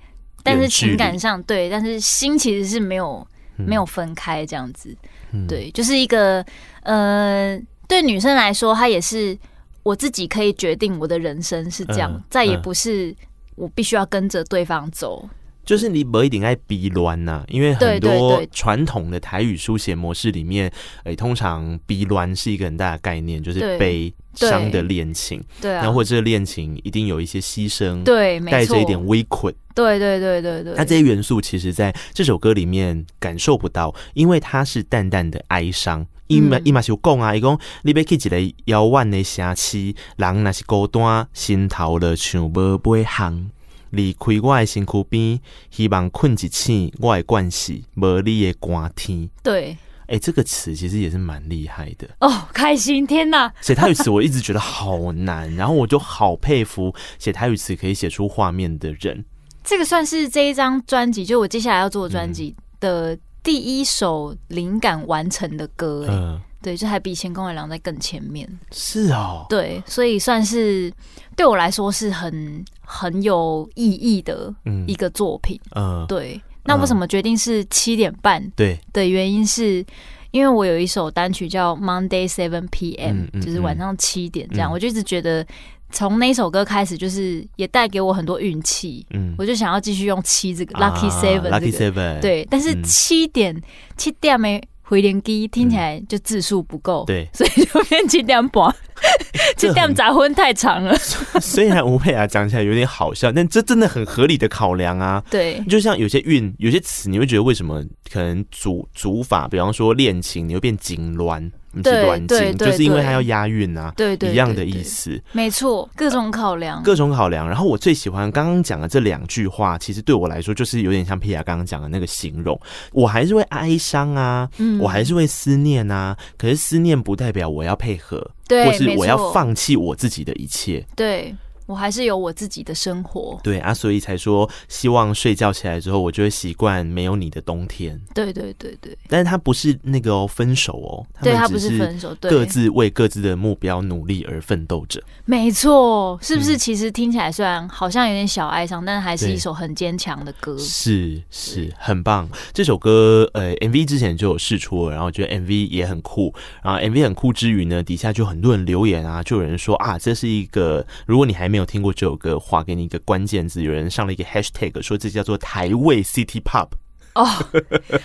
[0.43, 3.25] 但是情感上对，但是心其实是没有、
[3.57, 4.95] 嗯、没有分开这样子。
[5.31, 6.45] 嗯、对，就是一个
[6.83, 9.37] 呃，对女生来说，她也是
[9.83, 13.15] 我自己可以决定我的人生是这样，嗯、再也不是
[13.55, 15.27] 我必须要跟着对方走。
[15.69, 20.67] 就是你不一定爱逼乱呐，因为很多传统的台语书写模式里面，
[21.03, 30.73] 哎、欸，通常逼乱是一个很大的概念，就是悲伤的恋情，对，然后或者这个恋情一定有一些牺牲，对，带着一点微困，对对对对对。
[30.75, 36.03] 那这些元素其实在这首歌里面感受不到，因为它是淡淡的哀伤。
[36.25, 43.51] 伊嘛伊嘛是有讲啊，伊讲你要去一个遥远的城市，人若是孤单，心头了像无尾航。
[43.91, 49.29] 离开我的身躯边，希望困一醒，我的关系无你的寒天。
[49.43, 53.51] 对，哎、欸，这个词其实也是蛮厉害的哦，开心天哪！
[53.61, 59.25] 写台语词我一直觉得好难， 然后我就好佩服写台语词可以写出画面的人。
[59.63, 66.05] 这个算是这一张专辑，就我接下来要做的专辑的第一首灵感完成的歌。
[66.09, 66.41] 嗯。
[66.61, 68.45] 对，就还比《前宫野狼》在更前面。
[68.69, 70.91] 是哦，对，所以算是
[71.33, 74.51] 对我来说是很很有意义的
[74.87, 75.59] 一个作品。
[75.75, 76.41] 嗯，对。
[76.65, 78.43] 那为什么决定是七点半？
[78.55, 79.85] 对的原因是
[80.31, 84.71] 因为我有一首单曲叫《Monday Seven P.M.》，就是晚上七点这样。
[84.71, 85.45] 我就一直觉得
[85.91, 89.05] 从那首歌开始，就是也带给我很多运气。
[89.11, 92.19] 嗯，我就想要继续用七这个 Lucky Seven，Lucky Seven。
[92.19, 93.55] 对，但是七点
[93.97, 94.61] 七点没。
[94.89, 98.75] 回连机听起来就字数不够，对，所以就变七点半，
[99.55, 100.97] 七点杂婚太长了。
[101.39, 105.23] 虽然吴佩雅讲起来有点好笑，但这真的很合理的考量啊。
[105.29, 111.51] 对，就像有些韵、有些词，你会觉得为什么可能组组法，比方说恋情，你会变痙攣。
[111.83, 117.47] 对对对，就是因为它要押韵啊，对对，一样的意思，没错，各种考量，各种考量。
[117.47, 122.59] 然后我最喜欢刚刚讲的这两句话，其实对我来说就是有点像皮亚刚刚讲的那个形容，
[122.91, 131.35] 我还是会哀伤啊，我还是会思念啊，可是思念不代表我要配合，对，或是我要放弃我自己的一切，对。
[131.69, 138.01] 我还是有我自己的生活，对啊，所以才说希望睡觉起来之后，我就会习惯没有你的冬天。
[138.15, 144.99] 对对对对，但是他不是那个、哦、分手哦，对他不是分手，各自为各自的目标努力而奋斗着。
[145.25, 146.57] 没错，是不是？
[146.57, 150.57] 其实听起来虽然好像有点小哀伤，嗯、但还是一首很坚强的歌。
[150.57, 152.27] 是是，很棒。
[152.51, 156.33] 这首歌呃，MV 之前就有试出了，然后觉得 MV 也很酷。
[156.63, 166.69] 然后 MV 很酷之余呢，底下就很多人留言啊，就有人说啊，这是一个如果你还没有听过这首歌，画给你一个关键字，有人上了一个 hashtag 说这叫做台味 City Pop
[167.15, 167.25] 哦，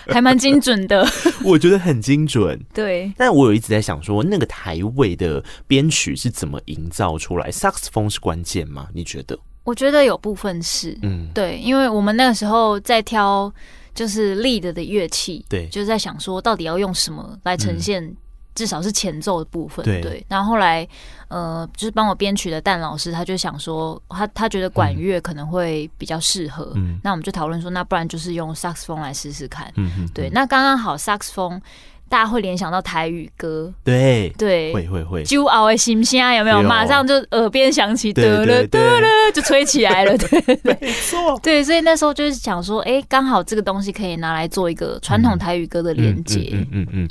[0.07, 1.07] 还蛮精准的，
[1.45, 2.59] 我觉得很精准。
[2.73, 7.51] 对，但我有一直在想说，那个台味的编曲是怎么营造出来？
[7.51, 8.87] 萨克斯风是关键吗？
[8.93, 9.37] 你觉得？
[9.63, 13.51] 我觉得有部分是，嗯，对，因为我们那个时候在挑
[13.93, 18.17] 就是 lead 的乐器，对，就是在想说到底要用什么来呈现、嗯。
[18.55, 20.25] 至少是前奏的部分，对，对。
[20.29, 20.87] 然后后来，
[21.27, 26.71] 呃，就是帮我编曲的蛋老师，他就想说，他他觉得管乐可能会比较适合。
[26.75, 26.97] 嗯。
[27.03, 29.69] 那我们就讨论说，那不然就是用萨克斯风来试试看。
[29.75, 30.09] 嗯嗯。
[30.13, 31.61] 对，那刚刚好，萨克斯风
[32.07, 33.73] 大家会联想到台语歌。
[33.83, 34.71] 对对。
[34.73, 35.23] 会会会。
[35.23, 36.61] 就熬的心声有没有？
[36.61, 40.15] 马上就耳边响起，得了得了，就吹起来了。
[40.17, 40.59] 对。
[40.63, 41.37] 没错。
[41.43, 46.51] 对，所以那时候就是想说，哎，刚好这个东西可以拿来做一个传统台语歌的连接。
[46.53, 47.09] 嗯嗯嗯。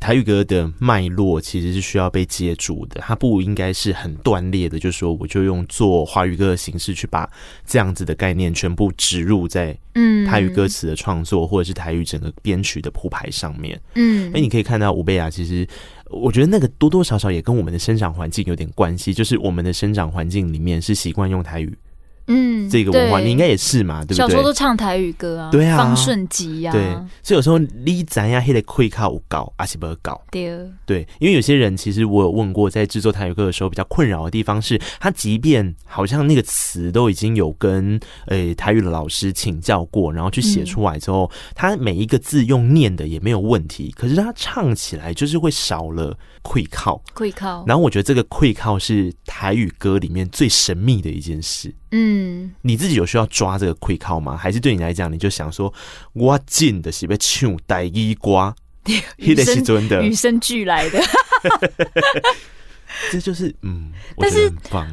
[0.00, 4.78] 台语歌的脉络其实是需要被接住的，它不应该是很断裂的。
[4.78, 7.28] 就是说，我就用做华语歌的形式去把
[7.66, 13.80] 这样子的概念全部植入在嗯台语歌词的创作，或者是台语整个编曲的铺排上面。
[13.94, 15.66] 嗯，哎，你可以看到吴贝雅，其实
[16.10, 21.76] 我觉得那个多多少少也跟我们的生长环境有点关系，就是我们的生长环境里面是习惯用台语。
[22.28, 24.16] 嗯，这个文化你应该也是嘛，对不对？
[24.16, 26.82] 小时候都唱台语歌啊，对啊，方顺吉呀，对，
[27.22, 30.20] 所以有时候你怎样还得会靠搞，阿西伯搞？
[30.30, 47.64] 对，对，因为有些人其实我有问过，在制作台语歌的时候，比较困扰的地方是，他即便好像那个词都已经有跟呃台语的老师请教过，然后去写出来之后，他每一个字用念的也没有问题，可是他唱起来就是会少了会靠，会靠。
[47.66, 51.74] 然后我觉得这个会靠是台语歌里面最神秘的一件事。
[51.90, 52.17] 嗯，
[52.62, 54.36] 你自己有需要抓这个气口吗？
[54.36, 55.72] 还是对你来讲，你就想说，
[56.12, 58.54] 我进的是被唱台语歌，
[59.18, 61.00] 与生与生俱来的，
[63.10, 64.50] 这就是嗯，但是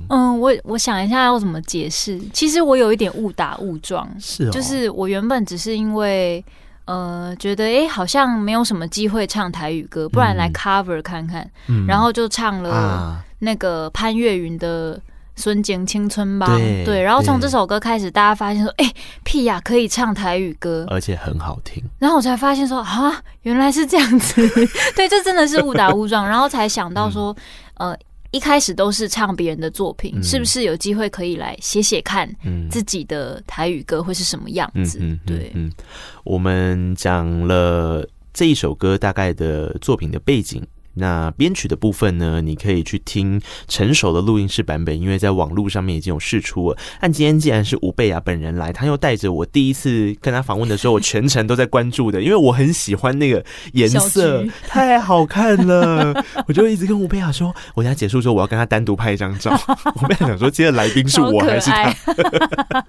[0.09, 2.19] 嗯，我我想一下要怎么解释。
[2.34, 6.43] 其实我有一点误打误撞，是、哦，就是我原本只是因为
[6.86, 15.01] 呃觉得哎、欸，好像没有什么机会唱台语歌，不然来 cover 看看，嗯、然后就唱了那个潘越云的。
[15.36, 21.83] 孙景青春吧，对，对，然后从这首歌开始，大家发现说，哎、欸，屁呀，可以唱台语歌，而且很好听。
[21.99, 24.36] 然后我才发现说，啊，原来是这样子，
[24.95, 27.36] 对，这真的是误打误撞，然后才想到说，
[27.75, 27.97] 嗯、呃，
[28.31, 32.29] 一开始都是唱别人的作品，嗯、是不是有机会可以来写写看，
[32.71, 34.99] 自己的台语歌会是什么样子？
[35.01, 35.71] 嗯、对，嗯，
[36.23, 40.65] 我们讲了这一首歌大概的作品的背景。
[40.95, 46.77] 那编曲的部分呢，你可以去听成熟的录音室版本，因为在网络上面已经有试出了。
[47.01, 53.43] 但今天既然是吴贝雅本人来，他又带着我第一次跟他访问的时候，我全程都在关注的，因为我很喜欢那个
[53.73, 56.23] 颜色，太好看了。
[56.47, 59.51] 我就一直跟吴贝雅说，我等下结束之后我要跟他单独拍一张照。
[60.01, 61.95] 吴贝雅想说，今天来宾是我还是他？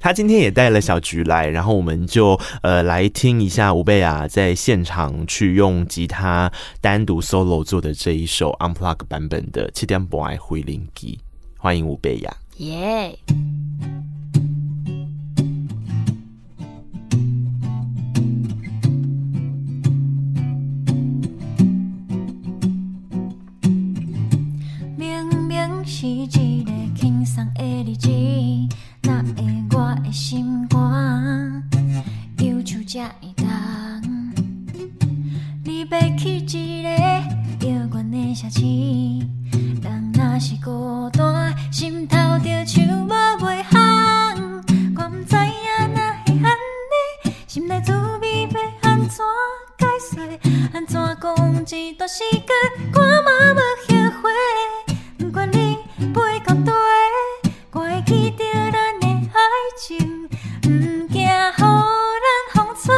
[0.00, 7.20] 他今天也带了小菊来，然后我们就呃来听一下吴贝雅在现场去用吉他单独。
[7.34, 11.18] Solo 做的这一首 unplug 版本的七点半的回零机，
[11.58, 12.32] 欢迎吴贝雅。
[12.58, 13.18] 耶！
[24.96, 28.08] 明明是一个轻松的日子，
[29.02, 31.68] 哪会我的心肝
[32.38, 34.13] 忧愁这么重？
[35.90, 38.34] 要去一个遥远的？
[38.34, 38.60] 城市，
[39.82, 43.74] 人若是孤单，心头就像无袂响。
[44.96, 46.56] 我毋知影哪会安
[46.90, 49.24] 尼，心内滋味要安怎
[49.78, 50.40] 解释？
[50.72, 52.48] 安怎讲一段时间，
[52.94, 54.30] 我嘛无后悔。
[55.18, 56.72] 不管你飞到底，
[57.72, 59.38] 我会记着咱的爱
[59.78, 60.28] 情，
[60.64, 60.68] 毋
[61.08, 61.54] 惊予咱
[62.54, 62.94] 风吹。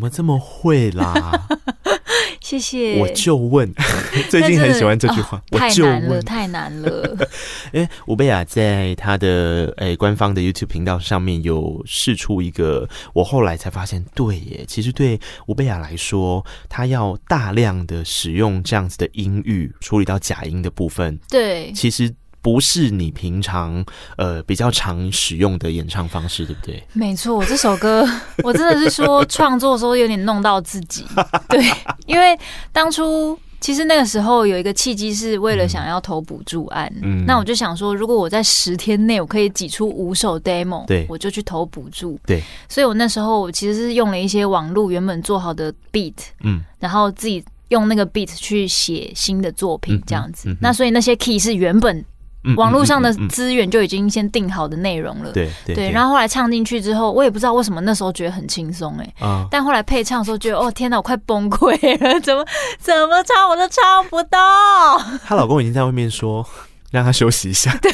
[0.00, 1.46] 么这么会啦？
[2.40, 2.98] 谢谢。
[2.98, 3.72] 我就问，
[4.28, 5.38] 最近很喜欢这句话。
[5.50, 7.28] 哦、太难了，太难了。
[7.72, 21.20] 因为吴贝雅在他的诶、欸、官方的 YouTube 频道上面有试出一个，我后来才发现，对耶，其实对吴贝雅来说，他要大量的使用这样子的音域处理到假音的部分。
[21.28, 22.12] 对，其实。
[22.42, 23.84] 不是你平常
[24.16, 26.82] 呃比较常使用的演唱方式，对不对？
[26.94, 28.08] 没错，这首歌
[28.42, 31.04] 我真的是说创作的时候有点弄到自己，
[31.50, 31.62] 对，
[32.06, 32.38] 因为
[32.72, 52.02] 当初其实那个时候有一个契机是为了想要投补助案，嗯，那我就想说，如果我在十天内我可以挤出五首 demo，对，我就去投补助，对，所以我那时候我其实是用了一些网络原本做好的 beat，嗯，然后自己用那个 beat 去写新的作品，这样子，嗯嗯嗯、那所以那些 key 是原本。
[52.56, 61.72] 网络上的资源就已经先定好的内容了，对对，然后后来唱进去之后，我也不知道为什么那时候觉得很轻松哎，但后来配唱的时候觉得哦天哪，我快崩溃
[62.02, 62.44] 了，怎么
[62.78, 64.38] 怎么唱我都唱不到。
[65.24, 66.44] 她老公已经在外面说
[66.90, 67.92] 让他休息一下， 对，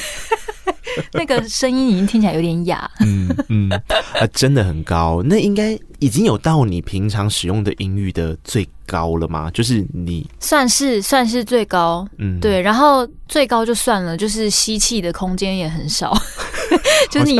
[1.12, 9.50] 那个声音已经听起来有点哑，嗯嗯，啊真的很高，那应该已经有到你平常使用的音域的最高了吗？
[9.52, 12.60] 就是你算是算是最高，嗯，对。
[12.60, 16.16] 然后最高就算了，就是吸气的空间也很少，
[17.10, 17.38] 就是你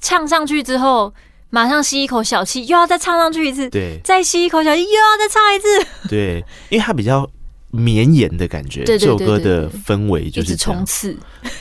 [0.00, 1.12] 唱上去之后，
[1.50, 7.28] 马上吸一口小气，又要再唱上去一次，对，再吸一口小气，又要再唱一次，对，因为它比较
[7.74, 8.84] 绵延的感觉。
[8.84, 11.16] 这首歌的氛围就是冲刺，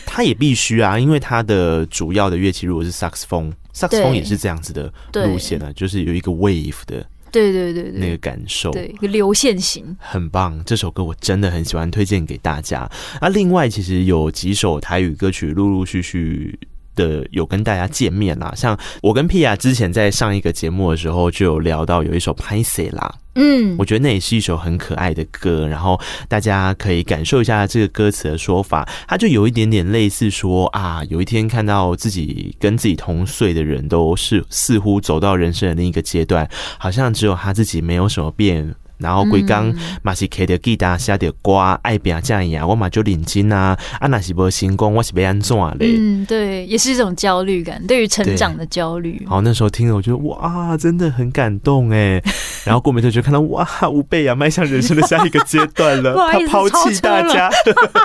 [0.06, 7.06] 它也必须啊，因为它的主要的乐器如果是萨克斯风，萨克斯风也是这样子的路线啊，就是有一个 wave 的。
[7.32, 10.62] 对对对对，那个感受，对，一个流线型，很棒。
[10.66, 12.88] 这首歌我真的很喜欢，推荐给大家。
[13.20, 16.60] 那另外，其实有几首台语歌曲陆陆续续
[16.96, 18.54] 的有跟大家见面啦。
[18.56, 23.16] 像我跟 Pia 之前在上一个节目的时候，就有聊到有一首《歹势啦》。
[23.36, 38.76] 嗯，我觉得那也是一首很可爱的歌，然后大家可以感受一下这个歌词的说法，它就有一点点类似说啊，有一天看到自己跟自己同岁的人都是似乎走到人生的另一个阶段，好像只有他自己没有什么变。
[39.04, 45.96] 然后规刚嘛是开着吉他写着歌，爱拼这样，我嘛就认真啊，啊那是无成功，我是要安怎嘞？
[45.98, 49.24] 嗯，对，也是一种焦虑感，对于成长的焦虑。
[49.28, 52.22] 好，那时候听了，我觉得哇，真的很感动哎。
[52.66, 57.50] 然后过没多久看到哇，吾辈啊，迈向人生的下一个阶段了， 他抛弃大家，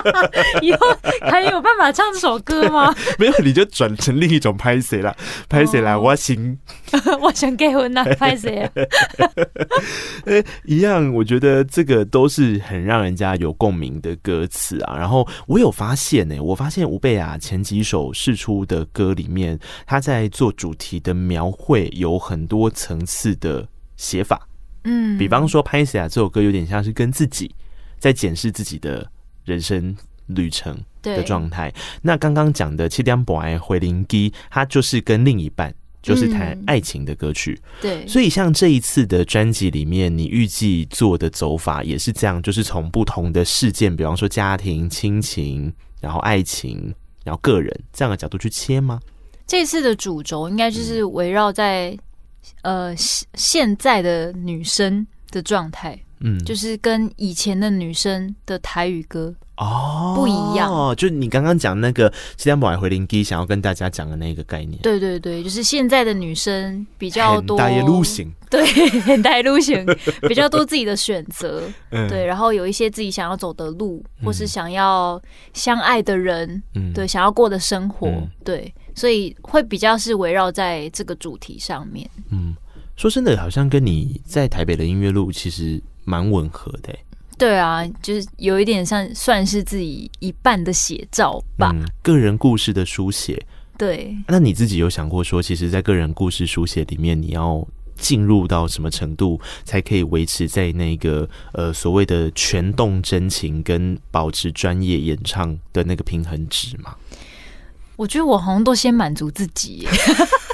[0.61, 0.79] 以后
[1.21, 2.93] 还有办法唱这首歌吗？
[3.17, 5.15] 没有，你就转成另一种拍谁了，
[5.47, 5.97] 拍谁啦？
[5.97, 6.57] 我行，
[7.21, 8.69] 我想结婚了，拍谁？
[10.25, 14.97] 哎，一样，我觉得这个都是很让人家有共鸣的歌词啊。
[14.97, 23.67] 然后我有发现呢，我发现吴贝雅前几首试出的歌里面，他在做主题的描绘有很多层次的
[23.97, 24.47] 写法。
[24.85, 27.53] 嗯，比方说《拍谢啊》这首歌有点像是跟自己
[27.97, 29.05] 在检视自己的
[29.43, 29.95] 人生
[30.27, 31.73] 旅程的状态。
[32.01, 37.59] 那刚刚讲的《七点半回零机》，它就是跟另一半就是谈爱情的歌曲。
[37.81, 46.93] 对，所以像这一次的专辑里面，你预计做的走法也是这样，就是从不同的事件，比方说家庭、亲情，然后爱情，
[47.23, 48.99] 然后个人这样的角度去切吗？
[49.47, 51.97] 这次的主轴应该就是围绕在。
[52.61, 52.95] 呃，
[53.35, 60.93] 现在的女生的状态，嗯，就是跟以前的女生的台语歌哦不一样哦。
[60.95, 64.81] 就你刚刚讲那个《七点半回零机》，想要跟大家讲的那个概念。
[64.81, 68.65] 对对对，就是现在的女生比较多，大路型，对，
[69.01, 69.85] 很大路型，
[70.27, 75.21] 比较多自己的选择，嗯，对，然后有一些自己想要走的路，或是想要
[75.53, 78.73] 相爱的人，嗯，对，想要过的生活，嗯、对。
[78.95, 82.09] 所以会比较是围绕在这个主题上面。
[82.31, 82.53] 嗯，
[82.97, 86.93] 说真的，好像跟你在台北的音乐路其实蛮吻合的。
[87.37, 91.71] 对啊，就是有一点像算是自己一半的写照吧。
[91.73, 93.45] 嗯，个人故事的书写。
[93.77, 94.13] 对。
[94.27, 106.95] 那你自己有想过说，其实，在个人故事书写里面，你要进入到什么程度，才可以维持在那个呃所谓的全动真情跟保持专业演唱的那个平衡值吗？
[107.95, 109.87] 我觉得我好像都先满足自己，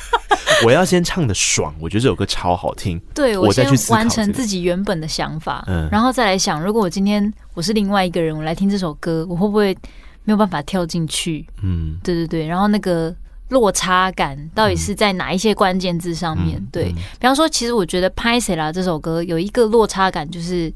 [0.63, 2.99] 我要先唱的爽，我觉得这首歌超好听。
[3.13, 9.75] 对，我先完成自己原本的想法，嗯，然后再来想，如果我今天我是另外一个人，我来听这首歌，我会不会
[10.23, 11.45] 没有办法跳进去？
[11.61, 13.13] 嗯，对对对，然后那个
[13.49, 16.61] 落差感到底是在哪一些关键字上面？
[16.71, 16.85] 对，
[17.19, 20.73] 比方说，其实我觉得《拍谁啦》这首歌有一个落差感，就是。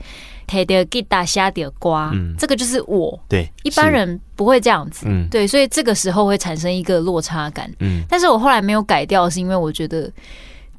[0.49, 3.19] 提着吉他写着歌，这个就是我。
[3.29, 5.05] 对，一般人不会这样子。
[5.07, 7.71] 嗯，对，所以这个时候会产生一个落差感。
[7.81, 10.11] 嗯，但是我后来没有改掉，是因为我觉得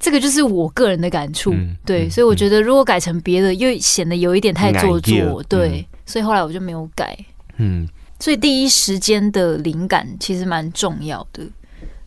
[0.01, 1.53] 这个就是我个人的感触。
[1.53, 5.41] 嗯、对，所以我觉得如果改成别的，又显得有一点太做作。
[5.49, 7.17] 对，所以后来我就没有改。
[7.59, 7.87] 嗯，
[8.19, 11.45] 所以第一时间的灵感其实蛮重要的。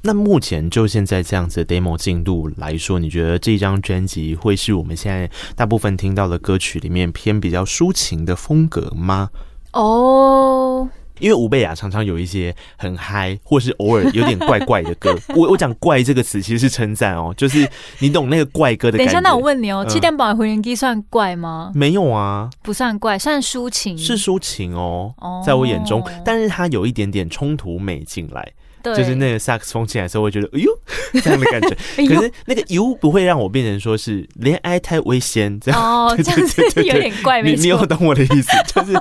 [0.05, 9.29] 那目前就现在这样子的 demo 进度来说，你觉得这张专辑会是我们现在大部分听到的歌曲里面偏比较抒情的风格吗？
[9.71, 10.87] 哦，oh.
[11.19, 15.17] 因为吴贝雅常常有一些很嗨，或是偶尔有点怪怪的歌。
[15.37, 17.65] 我我讲怪这个词其实是称赞哦，就是
[17.99, 19.13] 你懂那个怪歌的感觉。
[19.13, 21.71] 等一下，那我问你哦，七点半回零机算怪吗？
[21.73, 25.45] 没有啊，不算怪，算抒情，是抒情哦，oh.
[25.45, 28.51] 在我眼中，但是它有一点点冲突美进来。
[28.83, 30.69] 对就是那个萨克斯风起来的时候，会觉得哎呦
[31.23, 31.69] 这样的感觉。
[32.05, 35.81] 可是那个“呦”不会让我变成说是恋爱太危险这样。
[35.81, 37.41] 哦， 这样子有点怪。
[37.41, 38.51] 你你有懂我的意思？
[38.67, 38.93] 就是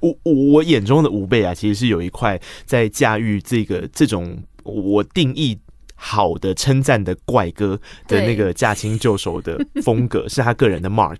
[0.00, 5.56] 我我眼中的吾辈啊，其实是有一块在驾驭这个这种我定义
[5.94, 11.18] 好的称赞的怪哥的那个驾轻就熟的风格，是他个人的 mark。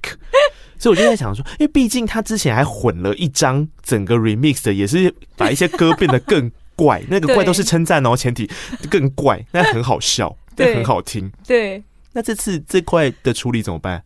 [0.79, 6.51] 所以我就在想说，因为毕竟他之前还混了一张整个 remix 的，也是把一些歌变得更。
[6.79, 8.49] 怪，那个怪都是称赞哦，前提
[8.89, 11.29] 更怪，那很好笑， 但很好听。
[11.45, 14.01] 对，那这次这块的处理怎么办？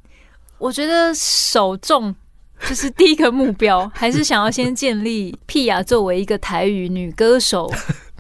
[0.57, 2.15] 我觉得首重
[2.67, 7.71] 就是第一个目标，还是想要先建立 Pia 作为一个台语女歌手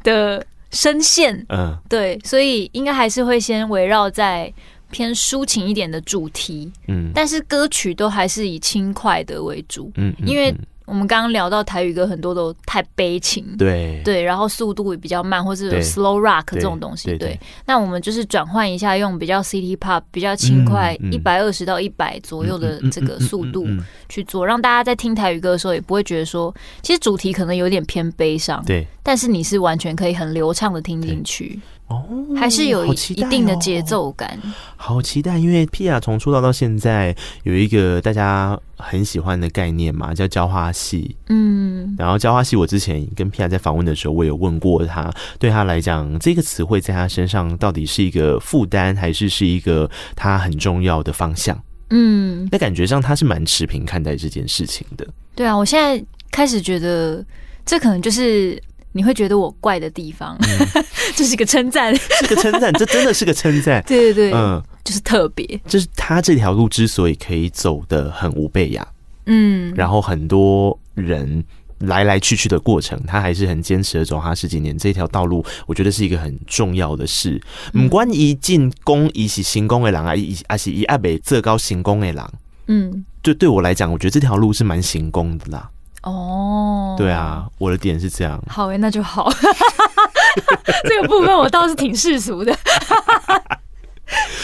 [0.02, 1.46] 的 声线。
[1.48, 4.52] 嗯，对，所以应该还是会先围绕在
[4.90, 6.70] 偏抒情一点的主题。
[6.88, 9.90] 嗯，但是歌曲都还是以轻快的为主。
[9.94, 10.54] 嗯，因为。
[10.86, 14.00] 我们刚刚聊到台语歌很多都太悲情，对。
[14.04, 17.40] 对，然后速度也比较慢，或是有 slow rock 这种东西，对，对，对。
[17.66, 23.66] 那我们就是转换一下，用比较 city pop 比较轻快，一百二十到一百左右的这个速度
[24.08, 31.60] 去做，让大家在听台语歌的时候也不会觉得说，其实主题可能有点偏悲伤，对，但是你是完全可以很流畅的听进去。
[31.92, 32.94] 哦，还是有一
[33.28, 34.40] 定的节奏感，
[34.76, 35.38] 好期待！
[35.38, 41.14] 因为 Pia 从出道到现在有一个大家很喜欢的概念嘛，叫浇花系。
[41.28, 51.60] 嗯，然后浇花系，我之前跟 Pia 在访问的时候，我有问过他，对他来讲，这个词汇在他身上到底是一个负担，还是是一个他很重要的方向？
[51.90, 55.06] 嗯，那感觉上他是蛮持平看待这件事情的。
[55.34, 57.24] 对啊，我现在开始觉得
[57.66, 58.60] 这可能就是
[58.92, 60.84] 你会觉得我怪的地方，嗯、
[61.16, 63.82] 这是一个称赞，是个称赞，这真的是个称赞。
[63.88, 68.86] 对对对，嗯，就是特别，就是他这条路之所以可以走得很无备呀，
[69.26, 71.44] 嗯，然后很多人。
[71.86, 77.42] 来来去去的过程，他还是很坚持的走他十几年这条道路，我觉得是一个很重要的事。
[77.72, 82.24] 不管一进攻，一是行宫的人啊，一还是一阿北这高行宫的人，
[82.68, 85.68] 嗯，就对我来讲，我觉得这条路是蛮行宫的啦。
[86.02, 88.42] 哦，对啊，我的点是这样。
[88.48, 89.32] 好诶，那就好。
[90.84, 92.56] 这个部分我倒是挺世俗的，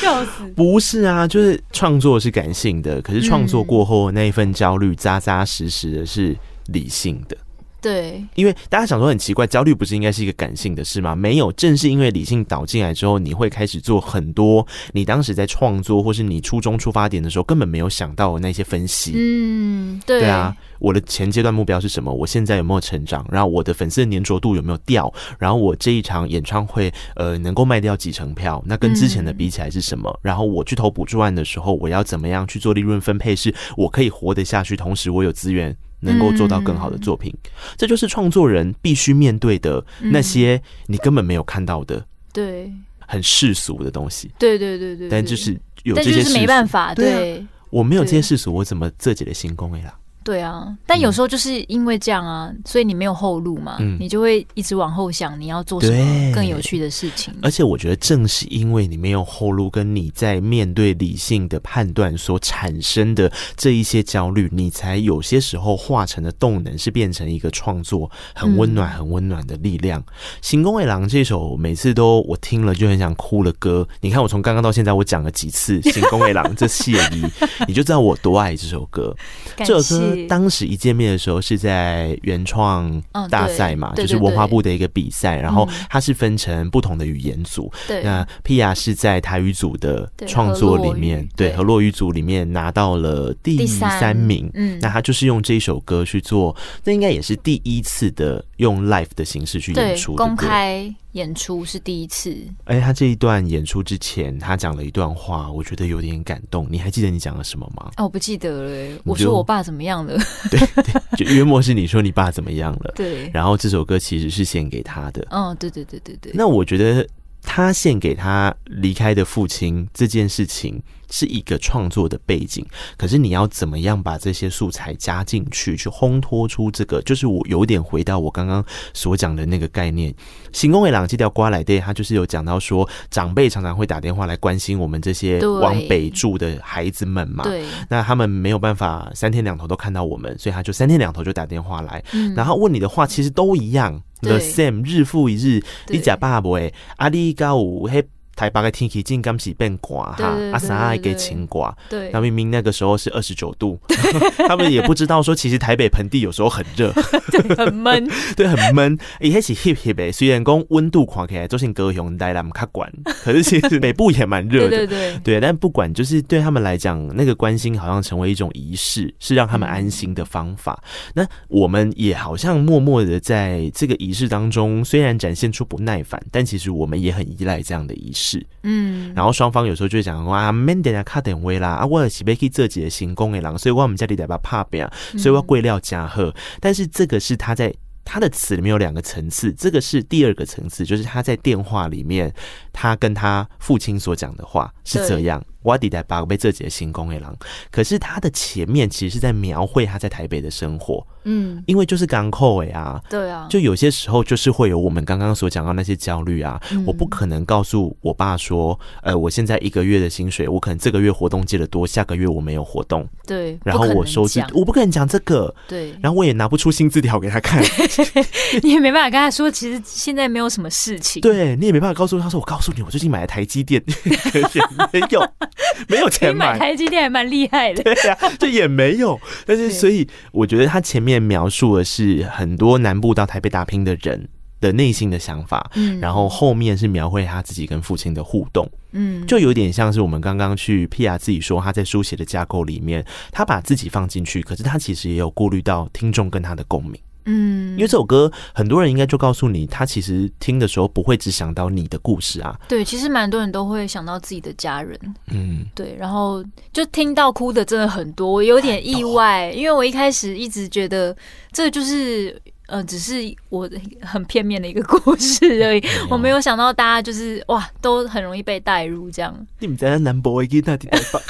[0.00, 0.46] 笑死。
[0.56, 6.36] 不是啊，就是创作是感性的，可是创作过后那一份焦虑，扎扎实实的是。
[6.70, 7.34] 理性的。
[7.80, 11.14] 对，因为大家想说很奇怪，焦虑不是应该是一个感性的事吗？
[11.14, 19.12] 没有，正是因为理性导进来之后，你会开始做很多你当时在创作或是你初衷出发点的时候根本没有想到的那些分析。
[19.14, 22.12] 嗯，对，对啊，我的前阶段目标是什么？
[22.12, 23.24] 我现在有没有成长？
[23.30, 25.12] 然后我的粉丝的粘着度有没有掉？
[25.38, 28.60] 然后我这一场演唱会呃能够卖掉几成票？
[28.66, 30.10] 那跟之前的比起来是什么？
[30.10, 33.36] 嗯、然后我去投补助案的时候，我要怎么样去做利润分配？
[33.36, 35.76] 是我可以活得下去，同时我有资源。
[36.00, 44.30] 能够做到更好的作品，嗯、这就是创作人必须面对的那些你根本没有看到的，嗯、对，很世俗的东西。
[44.38, 49.97] 对对对对，但就是有这些世俗，没办法，对，我没有这些世俗，我怎么自己的行功哎啦？
[50.28, 57.32] 对啊，但有时候就是因为这样啊，嗯、所以你没有后路嘛，嗯、你就会一直往后想你要做什么更有趣的事情。
[57.40, 69.98] 而且我觉得正是因为你没有后路，跟你在面对理性的判断所产生的这一些焦虑，你才有些时候化成的动能是变成一个创作很温暖、很温暖的力量。
[69.98, 70.12] 嗯、
[70.42, 77.24] 行宫卫郎这首每次都我听了就很想哭的歌，你看我从刚刚到现在我讲了几次行宫卫郎这谢意，
[77.66, 79.16] 你就知道我多爱这首歌。
[79.56, 80.17] 这首歌。
[80.26, 87.70] 当时一见面的时候是在原创大赛嘛，就是文化部的一个比赛，然后它是分成不同的语言组。
[87.86, 94.50] 对，那 Pia 是在台语组的创作里面，对，和落语组里面拿到了第三名。
[94.54, 100.92] 嗯，那他就是用这首歌去做，那应该也是第一次的用 live 的形式去演出，公开。
[101.12, 106.66] 演出是第一次，哎，他这一段演出之前，他讲了一段话，我觉得有点感动。
[106.70, 107.90] 你还记得你讲了什么吗？
[107.96, 109.00] 哦，我不记得了。
[109.04, 110.18] 我说我爸怎么样了？
[110.50, 112.92] 对 对，就约莫是你说你爸怎么样了？
[112.96, 113.30] 对。
[113.32, 115.26] 然后这首歌其实是献给他的。
[115.30, 116.32] 嗯、哦，对对对对对。
[116.34, 117.06] 那我觉得
[117.42, 120.82] 他献给他离开的父亲这件事情。
[121.10, 122.64] 是一个创作的背景，
[122.96, 127.00] 可是你要怎么样把这些素材加进去，去烘托出这个？
[127.02, 130.14] 就是我有点回到我刚刚所讲的那个概念。
[130.52, 137.44] 行宫卫郎这条瓜来对，他就是有讲到说，长辈常常会打电话来关心我们这些往北住的孩子们嘛。
[137.44, 145.62] 对，那他们没有办法三天两头都看到我们，所以他就三天两头就打电话来，嗯、然后问你的话其实都一样，the same，日复一日。
[145.88, 148.04] 你假爸不会阿里高五黑。
[148.38, 153.76] 台北的天气竟然是变寒哈，阿三爱给晴刮，对，那明明那个时候是二十九度，
[154.46, 156.92] 他们也不知道说，其实台北盆地有时候很热，
[157.32, 158.96] 对，很闷， 对，很闷。
[159.18, 162.88] 一开始 hip hip 诶，虽然讲温度看起来都是高雄台南较管，
[163.24, 165.40] 可是其实北部也蛮热的，对对对，对。
[165.40, 170.80] 但不管，就是对他们来讲，那个关心好像成为一种仪式，是让他们安心的方法。
[171.14, 178.27] 那我们也好像默默的在这个仪式当中，虽然展现出不耐烦，但其实我们也很依赖这样的仪式。
[178.28, 186.34] 是，嗯，然后双方有时候就会讲说啊，免得啊卡点位啦，啊，我是被去做几个行宫的人，所以我们家里得把怕变，所以我要贵料加贺。
[186.60, 187.72] 但是这个是他在
[188.04, 192.32] 他的词里面有两个层次，这个是第二个层次，就是他在电话里面
[192.80, 195.44] 他跟他父亲所讲的话是这样。
[195.62, 197.28] 我底在八个被这几个行宫的人，
[197.70, 201.04] 可是他的前面其实是在描绘他在台北的生活。
[201.24, 206.58] 嗯，因为就是港口哎啊，对啊，就有些时候就是会有我们刚刚所讲到那些焦虑啊。
[206.70, 213.06] 嗯、我不可能告诉我爸说，呃，我现在一个月的薪水，我可能这个月活动借的多，下个月我没有活动。
[213.26, 215.54] 对，然后我收支，我不可能讲这个。
[215.66, 217.62] 对，然后我也拿不出薪资条给他看，
[218.62, 221.20] 你也没办法跟他说，其实现在没有什么事情。
[221.20, 224.62] 对，你也没办法告诉他说，我告诉你，我最近买了台积电， 也
[224.92, 225.20] 没有，
[225.88, 227.82] 没有钱买，买台积电还蛮厉害的。
[227.82, 229.20] 对呀、啊， 这也没有。
[229.44, 231.18] 但是，所以我觉得他前面。
[231.28, 234.28] 描述的是很多南部到台北打拼的人
[234.60, 246.94] 的内心的想法，嗯，然后后面是描绘他自己跟父亲的互动，嗯，就有点像是我们刚刚去 Pia 自己说他在书写的架构里面，他把自己放进去，可是他其实也有顾虑到听众跟他的共鸣。
[247.30, 252.58] 嗯，因为这首歌很多人应该就告诉你，他其实听的时候不会只想到你的故事啊。
[252.66, 254.98] 对，其实蛮多人都会想到自己的家人。
[255.30, 261.14] 嗯，对，然后就听到哭的真的很多，我有点意外，因为我一开始一直觉得
[261.52, 263.14] 这就是呃，只是
[263.50, 263.68] 我
[264.00, 269.46] 很片面的一个故事而已，我没有想到大家就是哇，都很容易被带入这样。
[269.58, 271.20] 你们在南博已经那地方，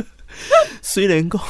[0.82, 1.40] 虽然讲。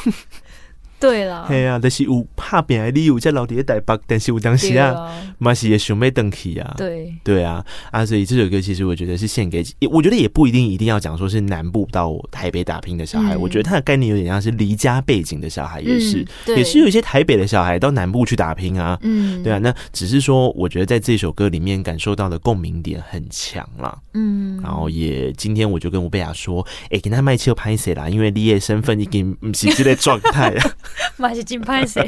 [1.04, 6.74] 对啦，对啊，但是有怕病的理由在老爹台北，但是有当时啊，嘛是也想要登去啊。
[6.78, 18.98] 对对啊，啊，所以这首歌其实我觉得是献给，我觉得也不一定一定要讲说是南部到台北打拼的小孩，嗯、我觉得他的概念有点像是离家背景的小孩，也是，嗯、也是有一些台北的小孩到南部去打拼啊。
[19.02, 23.96] 嗯，对啊，那只是说，我觉得在这首歌里面感受到的共鸣点很强啦。
[24.14, 28.08] 嗯，然后也今天我就跟吴贝雅说，哎、欸，跟他卖车拍谁啦？
[28.08, 30.70] 因为你的身份已经不是这个状态啊。
[31.16, 32.00] 马是真歹势。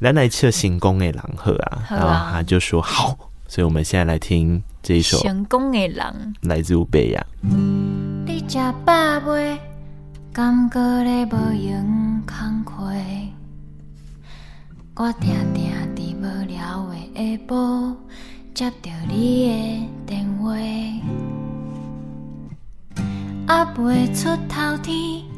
[0.00, 7.26] 咱来测成功的人好啊，然后他就说好，所以我们现在来听这一首成功的人，来自于贝雅。
[7.42, 8.92] 你吃饱
[9.26, 9.58] 未？
[10.32, 12.84] 感觉咧无用工课，
[14.94, 17.96] 我定定伫无聊的下晡
[18.54, 20.54] 接到你的电话，
[23.48, 25.29] 还未出头天。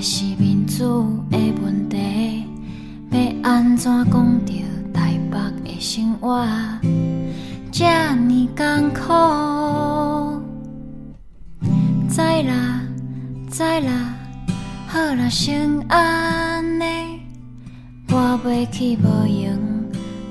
[0.00, 1.98] 这是民主的问题，
[3.10, 4.54] 要安怎讲着
[4.94, 6.42] 台北的生活
[7.70, 7.84] 这
[8.14, 9.12] 呢艰苦？
[12.08, 12.80] 知啦，
[13.50, 14.14] 知啦，
[14.88, 17.20] 好啦，先安尼。
[18.08, 19.52] 我要去无用，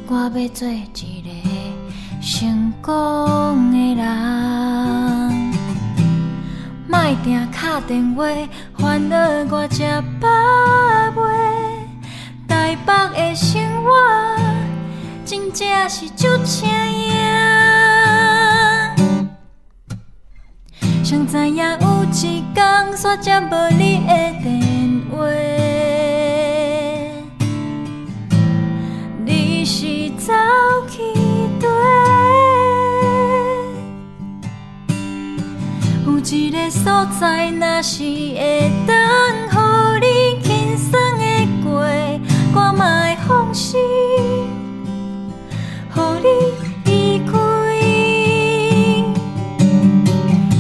[0.07, 1.29] 我要做一个
[2.19, 5.28] 成功的人。
[6.91, 8.25] 莫定敲电话，
[8.75, 9.15] 烦恼
[9.51, 9.83] 我吃
[10.19, 10.27] 饱
[11.15, 11.21] 袂？
[12.47, 13.91] 台北的生活
[15.23, 17.15] 真正是就这样。
[21.03, 24.11] 谁知影有一天煞接无你的
[24.41, 24.68] 电
[36.99, 38.93] 所在，若是会当，
[39.47, 39.55] 予
[40.01, 41.23] 你轻松的
[41.63, 41.79] 过，
[42.53, 43.79] 我嘛会放心，
[45.95, 46.27] 予你
[46.91, 47.31] 离开。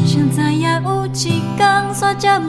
[0.05, 1.41] 谁知影有一天
[1.93, 2.47] 煞接无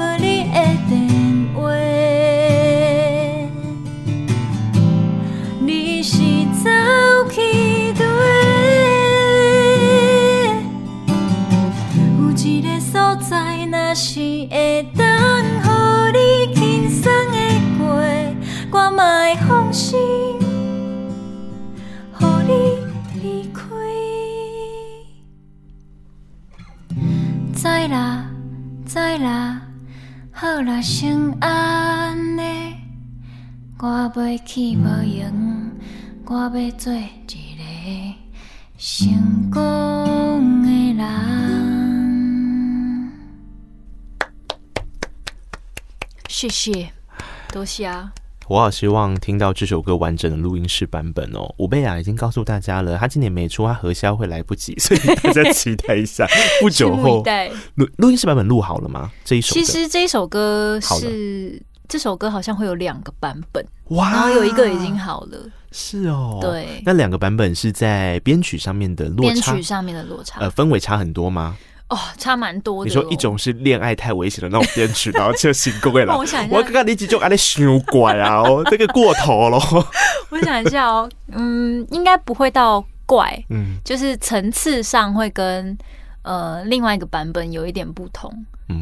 [30.60, 32.76] 好啦，先安尼。
[33.78, 35.72] 我要去无用，
[36.26, 38.14] 我要做一个
[38.76, 41.02] 成功的人。
[46.28, 46.92] 谢谢，
[47.50, 48.12] 多谢啊！
[48.50, 51.54] 我好希望听到这首歌完整的录音室版本哦。
[51.56, 56.26] 吴贝雅已经告诉大家了，他今年没出，他核销会来不及，所以大家期待一下。
[56.60, 57.22] 不久后，
[57.76, 59.08] 录录音室版本录好了吗？
[59.24, 65.38] 这一首其实这一首歌是了这首歌好像会有两个版本，哇，然后有一个已经好了，
[65.70, 66.82] 是哦，对。
[66.84, 71.56] 那两个版本是在编曲上面的落差，编曲上面的落差，呃，氛围差很多吗？
[71.90, 72.88] 哦，差蛮多的。
[72.88, 76.16] 你说一种是恋爱太危险的那种编曲，然后就成功了。
[76.16, 78.40] 我想一下，我刚刚你几就爱的伤怪啊！
[78.42, 79.58] 哦， 这个过头了。
[80.30, 85.76] 我想一下哦，嗯，应该不会到怪，嗯，就是层次上会跟
[86.22, 88.32] 呃另外一个版本有一点不同。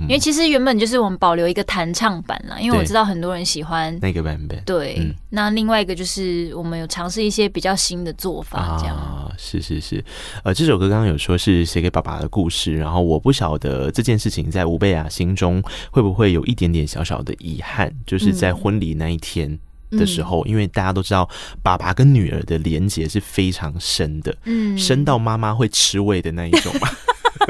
[0.03, 4.63] 因为其实原本就是我们保留一个弹唱版啦，因为我知道很多人喜欢那个版本。
[4.67, 8.95] 对，嗯、那另外一个就是我们有尝试一些比较新的做法，这样。
[8.95, 10.05] 啊，是是是，
[10.43, 15.63] 呃，这首歌刚刚有说是写给爸爸的故事，然后我不晓得这件事情在吴贝雅心中
[15.93, 19.59] 会不会有一点点小小的遗憾，就是在婚礼那一天
[19.93, 21.29] 的时候，嗯、因为大家都知道
[21.63, 26.89] 爸爸跟女儿的连结是非常深的，嗯，深到妈妈会吃味的那一种嘛。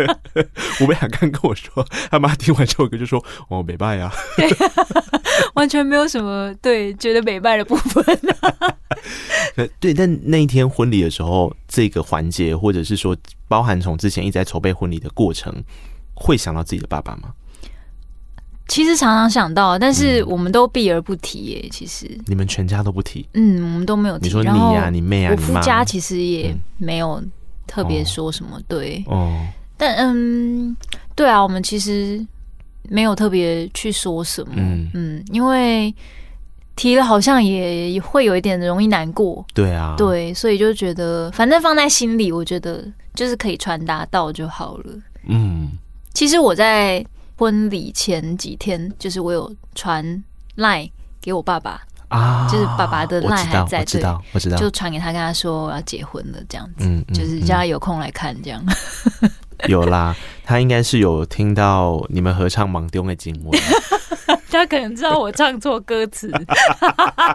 [0.81, 4.13] 吴贝雅刚跟我说，他妈听完这首歌就说：“哦，美拜呀，
[5.55, 8.05] 完全没有什么对觉得美拜的部分、
[8.41, 8.75] 啊。
[9.81, 13.17] ”对，但那一天婚礼的时候，这个环节，或者是说
[13.49, 15.53] 包含从之前一直在筹备婚礼的过程，
[16.15, 17.33] 会想到自己的爸爸吗？
[18.69, 21.69] 其其实常常想到，但是我们都避而不提耶。
[21.69, 24.27] 其实你们全家都不提，嗯，我们都没有提。
[24.27, 27.21] 你说你呀，你妹啊，我夫家其实也没有
[27.67, 29.45] 特别说什么，对，哦，
[29.79, 30.77] 但嗯，
[31.15, 32.23] 对啊，我们其实
[32.91, 35.95] 没有特别去说什么，嗯嗯，因为。
[36.79, 44.85] 提了好像也会有一点容易难过，对啊，对，所以就觉得反正放在心里，我觉得就是可以传达到就好了。
[45.27, 45.71] 嗯，
[46.15, 47.05] 其实我在
[47.37, 50.23] 婚礼前几天，就是我有传
[50.55, 50.89] 赖
[51.21, 58.65] 给我爸爸啊，就是爸爸的赖还在，我知道，我知道，就传给他，跟他说我要结婚了，这样子，嗯，就是叫他有空来看，这样。
[59.67, 63.61] 有啦，他应该是有听到你们合唱《盲丢》的经文。
[64.51, 66.33] 他可能知道我唱错歌词，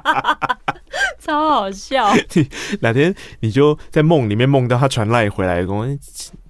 [1.20, 2.14] 超好笑。
[2.34, 2.50] 你
[2.82, 5.88] 哪天你就在梦里面梦到他传赖回来，跟我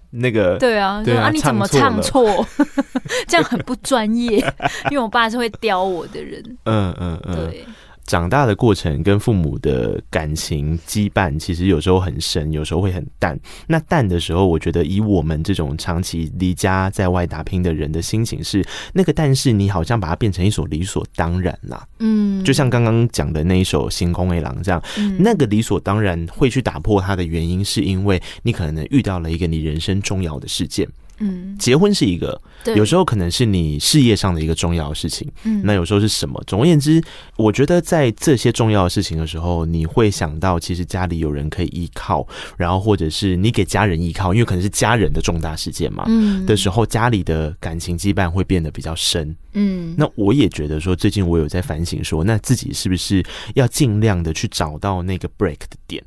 [0.09, 2.43] 那个对啊，对啊，你怎么唱错？
[3.27, 4.37] 这样很不专业，
[4.89, 6.41] 因为我爸是会刁我的人。
[6.63, 7.65] 嗯嗯嗯，对。
[8.05, 13.39] 长大的过程跟父母的感情羁绊，其实有时候很深，有时候会很淡。
[13.67, 21.87] 那淡的时候，我觉得以我们这种长期离家在外打拼的人的心情是，那个但是你好像把它变成一所理所当然啦。
[21.99, 30.87] 嗯，就像刚刚讲的那一首《星空为狼》这样，嗯，那个理所当然会去打破它的原因，是因为你可能遇到了一个你人生重要的事件。
[31.19, 32.39] 嗯，结婚是一个，
[32.75, 35.29] 有时候可能是你事业上的一个重要的事情。
[35.43, 36.41] 嗯，那有时候是什么？
[36.47, 37.01] 总而言之，
[37.37, 46.03] 我觉得在这些重要的事情的时候，你会想到其实家里有人可以依靠，然后或者是你给家人依靠，因为可能是家人的重大事件嘛。
[46.07, 49.35] 嗯，的时候，家里的感情羁绊会变得比较深。
[49.53, 56.03] 嗯，那我也觉得说，最近我有在反省说，那自己是不是要尽量的去找到那个 break 的点。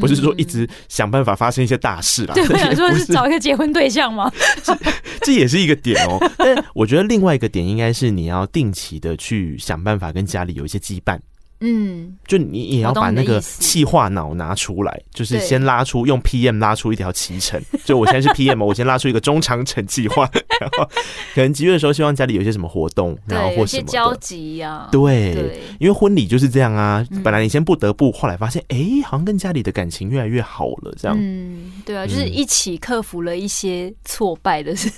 [0.00, 4.30] 不是说一直想办法发生一些大事啦，对， 我想说是找一个结婚对象吗？
[4.62, 4.76] 这
[5.22, 6.18] 这也是一个点哦。
[6.38, 11.18] 但我觉得另外一个点应该是你要定期的去想办法跟家里有一些羁绊。
[11.62, 17.60] 嗯，就你也要把那个气化脑拿出来，就是先拉出用 PM 拉出一条脐橙。
[17.84, 20.28] 就我现在是 PM， 我先拉出一个中长程计划，
[20.60, 20.84] 然后
[21.34, 24.88] 可能几月的时候希望家里有一些什么活动，然后或什么交集呀。
[24.90, 27.06] 对，因为婚礼就是这样啊。
[27.22, 31.16] 本来你先不得不，后来发现，哎，好像跟家里的感情越来越好了，这样。
[31.16, 34.90] 嗯，对啊，就是一起克服了一些挫败的事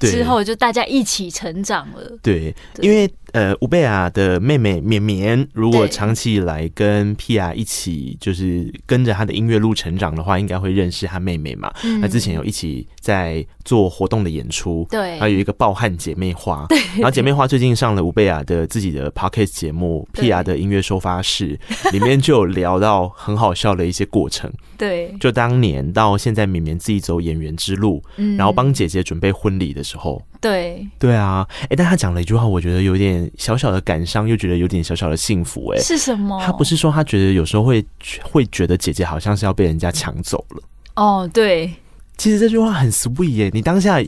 [0.00, 2.18] 之后，就大家一起成长了。
[2.22, 3.10] 对，因为。
[3.32, 11.72] 呃，吴贝亚的妹妹绵绵，如果长期以来跟 Pia 一起，就是跟着她的音乐路成长的话，应该会认识她妹妹嘛。
[11.84, 16.78] 嗯、那之前有一起在做活动的演出，对，还有一个暴汗姐妹花， 对。
[16.96, 21.58] 然后姐妹花最近上了吴贝亚的自己的 Podcast 节目，Pia 的音乐收发室，
[21.92, 24.50] 里面就有聊到很好笑的一些过程。
[24.76, 36.40] 对，就当年到现在，绵绵自己走演员之路，嗯，然后帮姐姐准备婚礼的时候，对，对啊，哎、欸，但他讲了一句话，我觉得有点小小的感伤，又觉得有点小小的幸福、欸，哎，是什么？
[36.44, 37.84] 他不是说他觉得有时候会
[38.22, 40.62] 会觉得姐姐好像是要被人家抢走了，
[40.96, 41.70] 哦，对，
[42.16, 44.02] 其实这句话很 sweet 耶、欸，你当下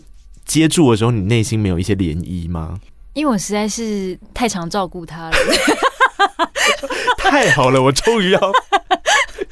[0.46, 2.80] 接住的时候，你内心没有一些涟漪吗？
[3.12, 5.36] 因为我实在是太常照顾他了，
[7.18, 8.40] 太好了，我终于要。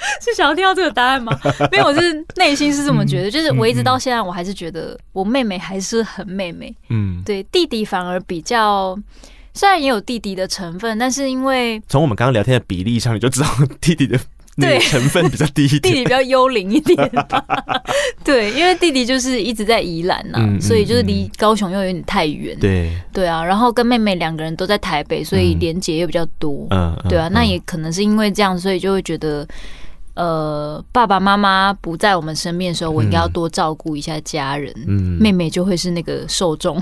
[0.20, 1.38] 是想要听到这个答案吗？
[1.70, 6.74] 没有，我是内心是这么觉得，就是我一直到现在，我还是觉得我妹妹还是很妹妹。
[6.88, 8.98] 嗯，对，弟弟反而比较，
[9.54, 13.48] 虽然也有弟弟的成分，但是因为从我们刚刚聊天的比例上，你就知道
[13.80, 14.18] 弟弟的
[14.56, 16.98] 那个成分比较低一点， 弟弟比较幽灵一点。
[18.24, 22.56] 对，因为弟弟就是一直在宜兰呐，所以就是离高雄又有点太远。
[22.58, 26.66] 对，对啊，然后跟妹妹两个人都在台北，所以连结又比较多。
[26.70, 29.46] 嗯，对啊，那也可能是因为这样，所以就会觉得。
[30.20, 34.70] 呃，爸爸妈妈不在我们身边的时候，我应该要多照顾一下家人。
[34.86, 36.78] 嗯，妹妹就会是那个受众，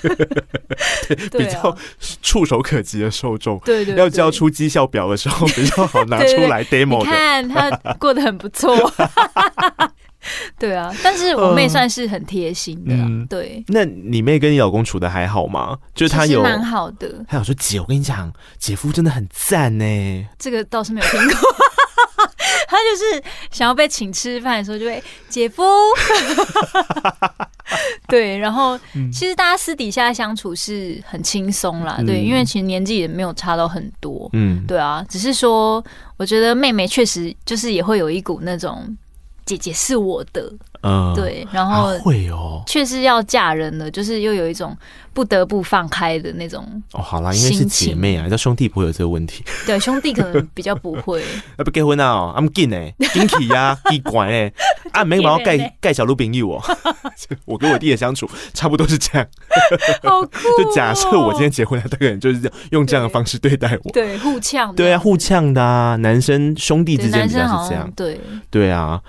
[1.36, 1.76] 比较
[2.22, 3.58] 触手可及的受众。
[3.58, 7.00] 对对，要交出绩效表的时候，比较好拿 出来 demo。
[7.00, 8.74] 你看他过得很不错。
[10.58, 13.62] 对啊，但是我妹算是很贴心的，嗯、对。
[13.68, 15.76] 那你妹跟你老公处的还好吗？
[15.94, 17.22] 就是他有蛮好的。
[17.28, 20.26] 他有说姐，我跟你讲，姐夫真的很赞呢。
[20.38, 21.36] 这个倒是没有听过。
[22.66, 25.62] 他就是想要被请吃饭的时候，就会姐夫。
[28.08, 28.78] 对，然后
[29.12, 35.84] 其实大家私底下相处是很轻松啦，嗯、对，因为其实年纪也没有差到很多，嗯，对啊，只是说
[36.16, 38.96] 我觉得妹妹确实就是也会有一股那种。
[39.46, 40.52] 姐姐是我的，
[40.82, 44.76] 嗯，对，然后会哦，确实要嫁人了，就是又有一种
[45.16, 46.62] 不得不放开的那种
[46.92, 47.00] 哦。
[47.00, 49.42] 好啦，因为是姐妹啊，叫兄弟不会有这个问题。
[49.64, 51.24] 对，兄弟可能比较不会。
[51.56, 54.52] 要 不结婚啊？I'm 紧哎，紧起呀，奇怪哎。
[54.92, 56.62] 啊，没毛盖 盖小鹿饼衣我，
[57.46, 59.26] 我跟我弟的相处差不多是这样，
[60.04, 60.30] 好酷、哦。
[60.58, 69.00] 就假设我今天结婚了，这个人就是这样用这样的方式对待我，对，互呛，对啊，互呛的啊，男生兄弟之间比较是这样，对，对啊。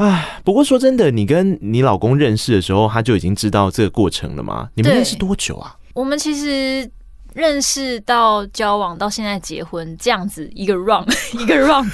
[0.00, 4.70] 唉，不过说真的，你跟你老公认识的时候，他就已经知道这个过程了吗？
[4.74, 5.76] 你们认识多久啊？
[5.92, 6.90] 我们其实
[7.34, 11.04] 认识到交往到现在结婚这样子一个 run
[11.38, 11.86] 一个 run，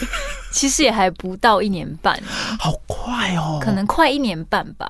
[0.52, 2.16] 其实也还不到一年半，
[2.60, 4.88] 好快哦，可能快一年半吧。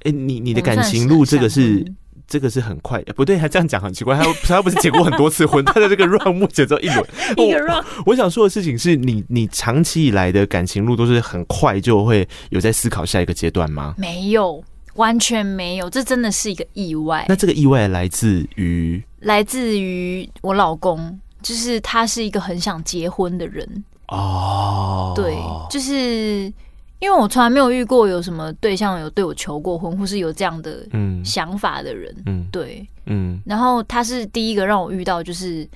[0.00, 1.82] 哎、欸，你你的感情路这个是？
[2.30, 4.16] 这个是很快，不对，他这样讲很奇怪。
[4.16, 7.04] 他他不是结过很多次婚， 他的这个 run 目前只有一轮。
[7.36, 7.84] 一个 run。
[8.06, 13.96] 我想说的事情是你，你长期以来的感情路都是很快就会有在思考下一个阶段吗？
[13.98, 14.62] 没有，
[14.94, 17.26] 完全没有，这真的是一个意外。
[17.28, 19.02] 那这个意外来自于？
[19.22, 23.84] 来自于我老公，就是他是一个很想结婚的人。
[24.06, 25.34] 哦，对，
[25.68, 26.52] 就是。
[27.00, 30.86] 因为我从来没有遇过有什么对象有对我求过婚，或是有这样的
[31.24, 35.66] 想法的人，嗯，对，嗯，然后他是第一个让我遇到，就是，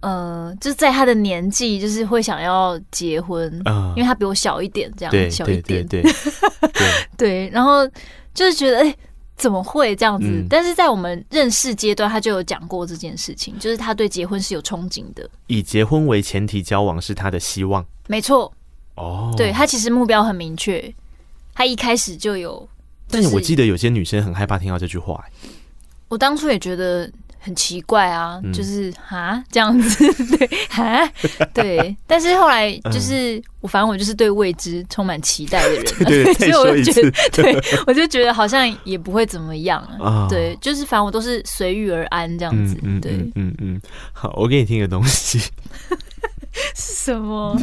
[0.00, 6.02] 呃，就是在他的年纪，就是会想要结婚，嗯，因为他比我小一点，这样小一点，对，
[6.72, 7.86] 对，对，然后
[8.32, 8.96] 就是觉得，哎，
[9.36, 10.26] 怎么会这样子？
[10.48, 18.50] 但是在我们认识阶段，他就有讲过这件事情，就是他对结婚是有憧憬的，以结婚为前提交往是他的希望，没错。
[18.96, 20.94] 哦、oh.，对，他其实目标很明确，
[21.52, 22.68] 他一开始就有、
[23.08, 23.22] 就是。
[23.22, 25.24] 但是我记得有些女生很害怕听到这句话。
[26.08, 31.10] 我当初也觉得很奇怪啊，嗯、就是 哈这样子， 对哈
[31.52, 31.96] 对。
[32.06, 40.28] 但是后来就是我，反正我就是对未知充满期待的人，对，对，对，所以我就觉得，对我就觉得好像也不会怎么样啊。
[40.30, 42.78] 对，就是反正我都是随遇而安这样子。
[42.84, 43.80] 嗯、对，嗯嗯，嗯。
[44.12, 45.40] 好，我给你听个东西。
[46.76, 47.56] 是什么？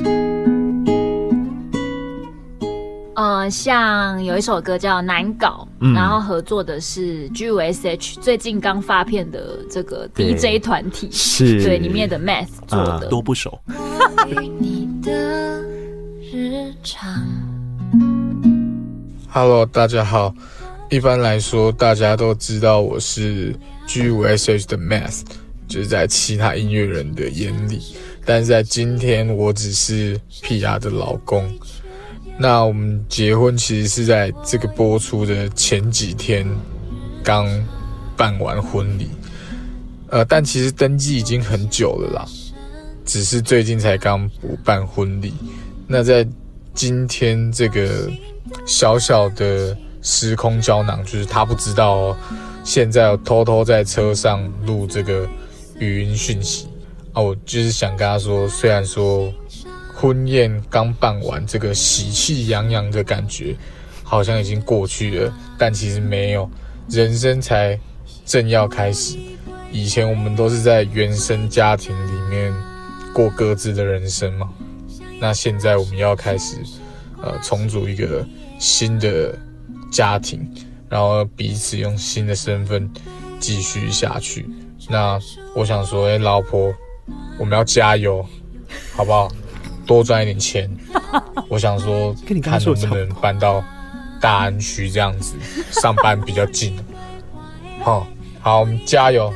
[3.21, 13.59] 呃，像有一首歌叫《难搞》，嗯，然后合作的是 G5SH，最近刚发片的这个 DJ 团体，是对里面的 Math 做的，呃、都不熟。
[14.59, 15.61] 你的
[16.33, 17.23] 日常
[19.29, 20.33] Hello，大家好。
[20.89, 23.55] 一般来说，大家都知道我是
[23.87, 25.21] G5SH 的 Math，
[25.67, 27.95] 就是在其他音乐人的眼里，
[28.25, 31.47] 但是在今天，我只是 PR 的老公。
[32.41, 36.43] 那我们结婚其实是在这个播出的前几天
[37.23, 37.47] 刚
[38.17, 39.11] 办完婚礼，
[40.09, 42.25] 呃，但其实登记已经很久了啦，
[43.05, 45.35] 只是最近才刚补办婚礼。
[45.85, 46.27] 那在
[46.73, 48.09] 今天这个
[48.65, 52.17] 小小的时空胶囊，就是他不知道哦，
[52.63, 55.29] 现在我偷偷在车上录这个
[55.77, 56.67] 语音讯息
[57.13, 59.31] 啊，我就是想跟他说，虽然说。
[60.01, 63.55] 婚宴刚办完，这个喜气洋洋的感觉
[64.03, 66.49] 好像已经过去了，但其实没有，
[66.89, 67.79] 人生才
[68.25, 69.15] 正要开始。
[69.71, 72.51] 以前我们都是在原生家庭里面
[73.13, 74.49] 过各自的人生嘛，
[75.19, 76.57] 那现在我们要开始
[77.21, 78.25] 呃重组一个
[78.57, 79.37] 新的
[79.91, 80.51] 家庭，
[80.89, 82.89] 然后彼此用新的身份
[83.39, 84.49] 继续下去。
[84.89, 85.19] 那
[85.55, 86.73] 我想说，哎，老婆，
[87.37, 88.25] 我们要加油，
[88.95, 89.31] 好不好？
[89.85, 90.69] 多赚一点钱，
[91.47, 93.63] 我想说， 看能不能搬到
[94.19, 95.35] 大安区这样子，
[95.71, 96.77] 上班比较近。
[97.83, 98.07] 好，
[98.39, 99.33] 好，我们加油，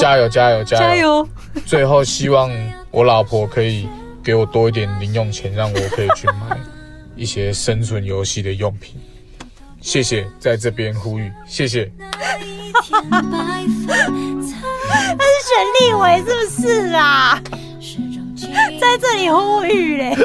[0.00, 1.28] 加油，加油，加油！
[1.66, 2.50] 最后，希望
[2.90, 3.88] 我老婆可以
[4.22, 6.58] 给我多一点零用钱，让我可以去买
[7.16, 9.00] 一些生存游戏的用品。
[9.80, 11.90] 谢谢，在这边呼吁，谢谢。
[15.18, 17.40] 他是选立委是不是啊？
[18.80, 20.14] 在这里呼吁嘞，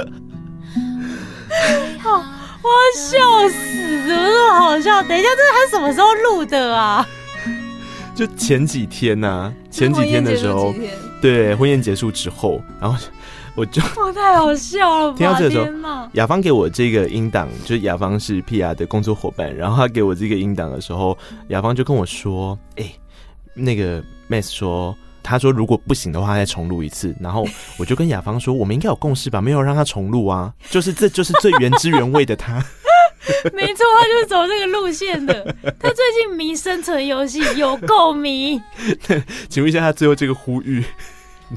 [2.03, 2.23] 哦，
[2.61, 5.01] 我要笑死，怎么那么好笑？
[5.03, 7.05] 等一下，这是他什么时候录的啊？
[8.15, 10.73] 就前几天呐、啊， 前几天的时候，
[11.21, 12.97] 对，婚宴结束之后，然后
[13.55, 15.17] 我就，哇，太好笑了吧！
[15.17, 21.17] 听到这个时候，雅芳给我这个音档，就是雅芳是 PR 的工作伙伴，然后他给我这个音档的时候，
[21.47, 22.99] 雅芳就跟我说：“哎、欸，
[23.53, 27.15] 那个 Math 说。”他说：“如果不行的话，再重录一次。
[27.21, 27.47] ”然后
[27.79, 29.41] 我就跟雅芳说：“我们应该有共识吧？
[29.41, 32.63] 没有让他重录啊，就是这就是最原汁原味的他。
[33.53, 35.55] ”没错，他就是走这个路线的。
[35.79, 38.61] 他最近迷生存游戏，有够迷。
[39.47, 40.83] 请问一下，他最后这个呼吁，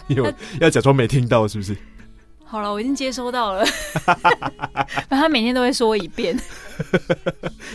[0.07, 1.77] 你有要假装没听到是不是？
[2.47, 3.65] 好了，我已经接收到了。
[4.07, 6.39] 反正他每天都会说一遍。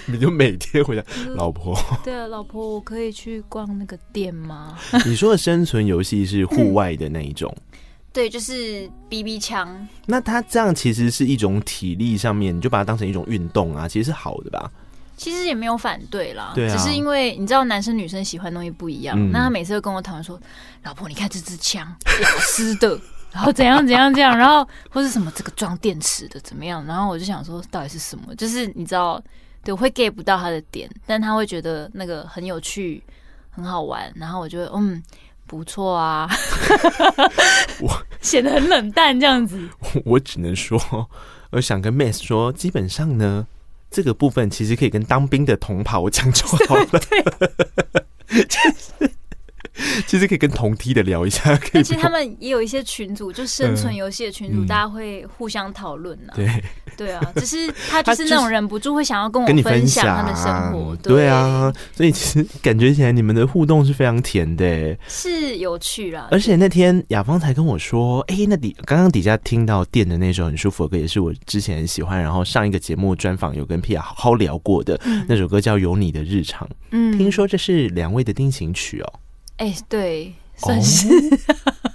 [0.06, 1.04] 你就每天回家，
[1.36, 1.78] 老婆。
[2.04, 4.78] 对啊，老婆，我可以去逛那个店吗？
[5.06, 7.54] 你说的生存游戏是户外的那一种？
[8.14, 9.88] 对，就是 BB 枪。
[10.06, 14.72] 那他这样其实是一种体力上面，你就把它当成一种运动啊，其实是好的吧？
[15.18, 19.16] 其实也没有反对啦，对啊，只是因为你知道男生女生喜欢的东西不一样。
[19.20, 20.40] 嗯、那他每次都跟我讨论说
[20.84, 21.88] ：“老婆，你看这支枪，
[22.22, 23.00] 雅斯的，
[23.32, 28.36] 然后怎样怎样这样， 然后或是什么这个装电池的怎么样？”然后我就想说，到底是什么？
[28.36, 29.22] 就是你知道，
[29.64, 33.02] 对，我会 get 不到他的点，但他会觉得那个很有趣、
[33.50, 34.12] 很好玩。
[34.16, 35.02] 然后我就会嗯。
[35.48, 36.30] 不错啊，
[37.82, 39.68] 我显得很冷淡这样子。
[40.06, 40.80] 我只能说，
[41.52, 43.46] 我想跟 Max 说，基本上呢，
[43.90, 46.86] 这个部分其实可以跟当兵的同袍讲就好了。
[48.48, 49.12] 就是
[50.08, 51.84] 其实可以跟同梯的聊一下， 可以。
[51.84, 56.34] 其实他们也有一些群组，就生存游戏的群组，嗯、大家会互相讨论呢。
[56.36, 56.64] 对，
[56.98, 60.96] 对啊，只是他就是那种忍不住会想要跟我分享他的生活。
[60.98, 66.28] 对，对啊，所以其实感觉起来你们的互动是非常甜的，是有趣啦。
[66.32, 76.68] 而且那天雅芳才跟我说，哎、欸，那底刚刚底下听到电的那首很舒服的歌，也是我之前很喜欢，然后上一个节目专访有跟 Pia 好好聊过的、嗯、那首歌叫《有你的日常》。
[76.92, 79.14] 嗯，听说这是两位的定情曲哦。
[79.62, 81.08] 哎、欸，对，算是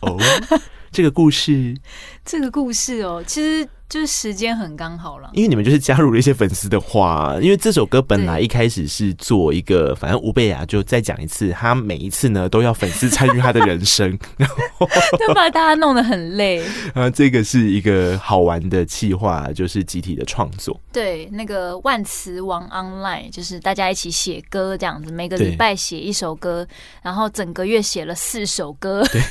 [0.00, 0.14] 哦。
[0.14, 0.60] 哦，
[0.92, 1.76] 这个故事，
[2.24, 3.68] 这个故事哦，其实。
[3.88, 16.64] 就是时间很刚好了，因为你们就是加入了一些粉丝的话，因为这首歌本来一开始是做一个，反正吴贝雅就再讲一次，他每一次呢都要粉丝参与他的人生，然后就把大家弄得很累。
[16.94, 20.78] 啊，这个是一个好玩的企划，就是集体的创作。
[20.92, 26.66] 对，那个万词王 online 就是大家一起写歌这样子，每个礼拜写一首歌，
[27.02, 29.22] 然后整个月写了四首歌，对，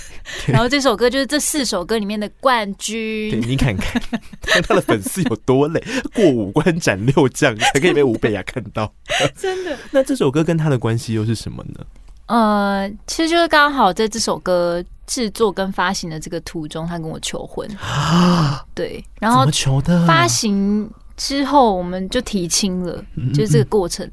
[0.48, 3.32] 然后这首歌就是这四首歌里面的冠军。
[3.32, 4.02] 对，你看看。
[4.46, 5.84] 看他的粉丝有多累，
[6.14, 8.92] 过五关斩六将才可以被吴贝雅看到。
[9.36, 9.78] 真的？
[9.92, 11.86] 那这首歌跟他的关系又是什么呢？
[12.28, 18.66] 呃，其实就是刚好在这首歌制作跟发行的这个途中，他跟我求婚啊。
[18.74, 24.10] 对，然后求的发行之后，我们就提亲了，就是这个过程。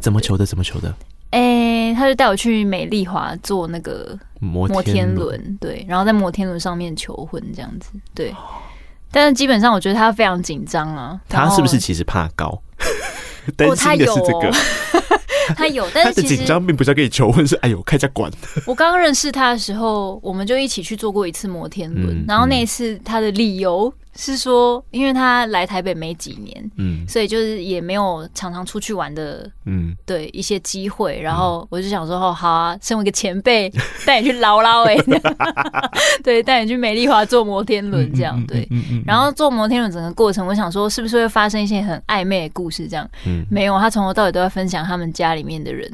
[0.00, 0.44] 怎么求的？
[0.44, 0.92] 怎么求的？
[1.30, 1.38] 哎、
[1.88, 8.34] 欸，他就带我去美丽华做那个摩天轮，对，然后在摩天轮上面求婚这样子，对。
[9.12, 11.20] 但是基本上，我觉得他非常紧张啊。
[11.28, 12.60] 他是不是其实怕高？
[13.56, 14.50] 担心的是这个。
[15.54, 18.30] 他有，但是他的紧张并不是要跟你求婚，是哎呦，开家馆。
[18.66, 23.92] 我刚认识他的时候，我们就一起去坐过一次摩天轮，嗯、然后那一次他的理由。
[24.14, 31.18] 是说，因为他来台北没几年，嗯，所以就是也没有常常出去玩的，嗯，对一些机会。
[31.20, 33.72] 然后我就想说，哦，好啊，身为一个前辈，
[34.06, 34.96] 带你去捞捞哎，
[36.22, 38.68] 对，带你去美丽华坐摩天轮这样，对。
[39.06, 42.86] 然后坐摩天轮整个过程，我想说，是不是会发生一些很暧昧的故事？
[42.86, 45.90] 这样，嗯，没有，他从头到尾都在分享他们家里面的人，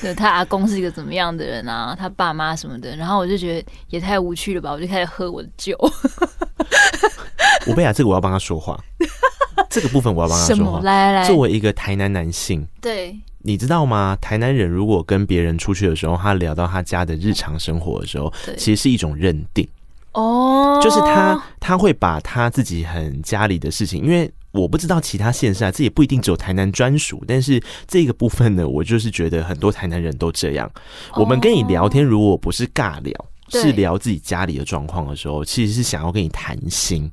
[0.00, 2.96] 对，他阿公是一个怎么样的人啊，他爸妈什么的。
[2.96, 5.76] 然后我就觉得也太无趣了吧，我就开始喝我的酒。
[7.66, 8.78] 我贝雅，这个我要帮他说话。
[9.68, 10.80] 这个部分我要帮他说话。
[10.80, 14.16] 来来来，作为一个台南男性，对，你知道吗？
[14.20, 19.68] 台南人如果跟别人出去的时候，他聊到他家的日常生活的时候，其实是一种认定。
[20.12, 27.22] 哦，就是他他会把他自己很家里的事情，因为我不知道其他县市啊，这也不一定只有台南专属。
[27.26, 30.70] 但是这个部分呢，我就是觉得很多台南人都这样。
[31.14, 33.14] 我们跟你聊天，如果不是尬聊，
[33.50, 37.10] 是聊自己家里的状况的时候，其实是想要跟你谈心。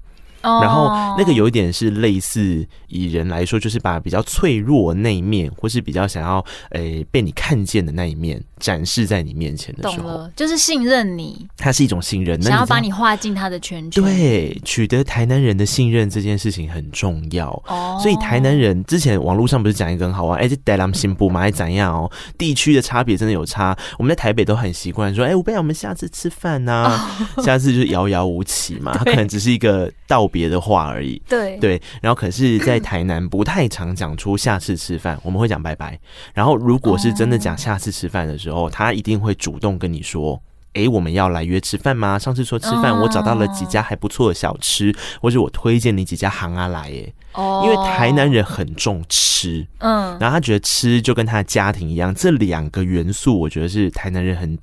[0.62, 0.88] 然后
[1.18, 14.04] 那个有一点是类似以人来说，就是把比较脆弱的那一面，或是比较想要诶、欸、被你看见的那一面展示在你面前的时候，懂了，就是信任你，他是一种信任，想要把你划进他的圈圈。
[14.04, 18.00] 对，取得台南人的信任这件事情很重要哦。
[18.02, 22.10] 所以台南人之前网络上不是讲一个很好玩，哎，这台南新不嘛，还怎样哦？
[22.38, 23.78] 地区的差别真的有差。
[23.98, 30.37] 我们在台北都很习惯说，哎，我不要，我们下次吃饭呐、啊，哦、下次就是遥遥无期嘛，他 可能只是一个道别。
[30.38, 31.58] 别的话而已，对。
[31.58, 36.00] 对，然后可是，在台南不太常讲出下次吃饭，我们会讲拜拜。
[36.32, 40.40] 然后，如果是真的讲下次吃饭的时候，他一定会主动跟你说
[40.78, 42.20] ：“哎，我们要来约吃饭吗？
[42.20, 54.58] 上次说吃饭，我找到了几家还不错的小吃，或者我推荐你几家行啊来。”哎，哦，因为台南人很重吃，嗯，然后他觉得吃就跟他的家庭一样，这两个元素，我觉得是台南人很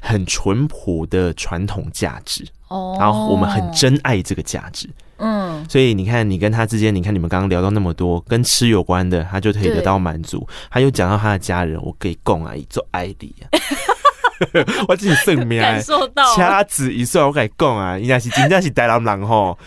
[0.00, 2.44] 很淳朴的传统价值。
[2.68, 10.46] 哦，然后我们很珍爱这个价值，嗯，所以你看，你跟他之间，你看你们刚刚聊到那么多跟吃有关的，他就可以得到满足。
[10.70, 13.34] 他又讲到他的家人，我可以供啊，一做爱你。
[13.42, 13.48] 啊，
[14.86, 19.58] 我自己生命感受到，掐指一算，我可以供啊，应该是真正是台南人吼，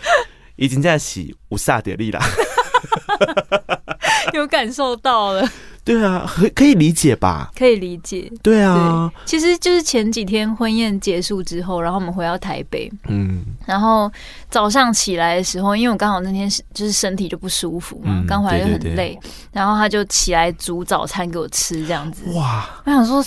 [0.56, 2.20] 已经在是有啥点力啦，
[4.32, 5.46] 有感受到了。
[5.84, 7.50] 对啊，可可以理解吧？
[7.56, 8.30] 可以理解。
[8.42, 14.10] 对啊对，其实就是前几天婚宴结束之后，然后我们回到台北，嗯，然后
[14.48, 19.18] 早上起来的时候，因为我刚好那天是就是身体就不舒服嘛，刚、嗯、回来就很累，
[19.52, 22.22] 然后他就起来煮早餐给我吃，这样子。
[22.34, 23.24] 哇，我想说。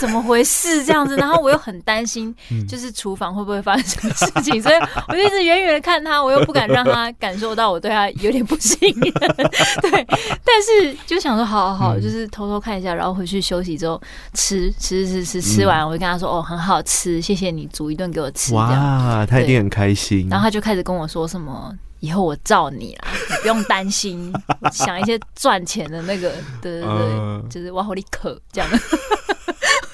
[0.00, 0.84] 怎么回事？
[0.84, 2.34] 这样子，然后我又很担心，
[2.68, 4.74] 就是厨房会不会发生什么事情，所以
[5.08, 9.12] 我就一直远远的看他，我又不敢让他感受到我对他有点不信任。
[9.82, 10.06] 对，
[10.44, 14.00] 但是就想说，好好好，就是偷偷看一下，然后回去休息之后
[14.34, 18.54] 吃吃吃吃吃完，我就跟他说，哦，很好吃，谢谢你煮一顿给我吃。
[18.54, 20.28] 哇，他一定很开心。
[20.30, 24.32] 然后他就开始跟我说什么，以后我罩你啦，你不用担心，
[24.72, 28.70] 想一些赚钱的那个，对对对，就是我好你可这样。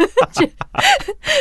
[0.32, 0.48] 就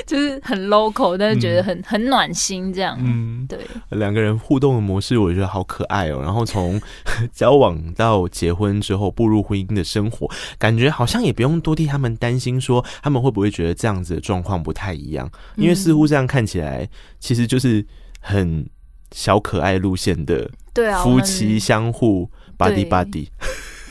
[0.06, 2.98] 就是很 local，但是觉得很、嗯、很暖心这样。
[2.99, 3.60] 嗯，对，
[3.90, 6.22] 两个人互动的模式，我觉得好可爱哦。
[6.22, 6.81] 然后从
[7.34, 15.30] 交往到结婚之后，步入婚姻的生活，感觉好像也不用多替他们担心，说他们会不会觉得这样子的状况不太一样。
[15.56, 16.88] 因为似乎这样看起来，
[17.19, 17.86] 其实就是
[18.19, 18.68] 很
[19.11, 20.49] 小可爱路线的。
[20.73, 23.27] 对啊，夫妻相互 buddy buddy。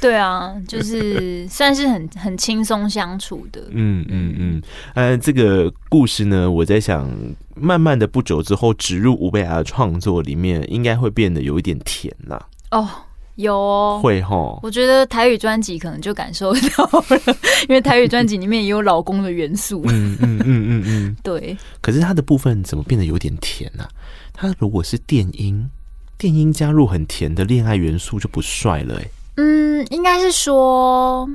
[0.01, 3.61] 对啊，就是 算是很很轻松相处的。
[3.71, 4.63] 嗯嗯嗯，
[4.95, 7.09] 呃，这个故事呢，我在想，
[7.55, 12.47] 慢慢的不久之后植入吴贝雅的创作里面，应该会变得有一点甜啦。
[12.71, 12.89] 哦，
[13.37, 14.59] 有哦，会齁。
[14.63, 17.37] 我觉得台语专辑可能就感受到了，
[17.69, 19.83] 因为台语专辑里面也有老公的元素。
[19.89, 21.57] 嗯嗯嗯嗯嗯， 对。
[21.81, 23.87] 可是它的部分怎么变得有点甜呢？
[24.33, 25.69] 它如果是电音，
[26.17, 29.09] 电音加入很甜的恋爱元素就不帅了哎。
[29.41, 31.29] 嗯，应该是说，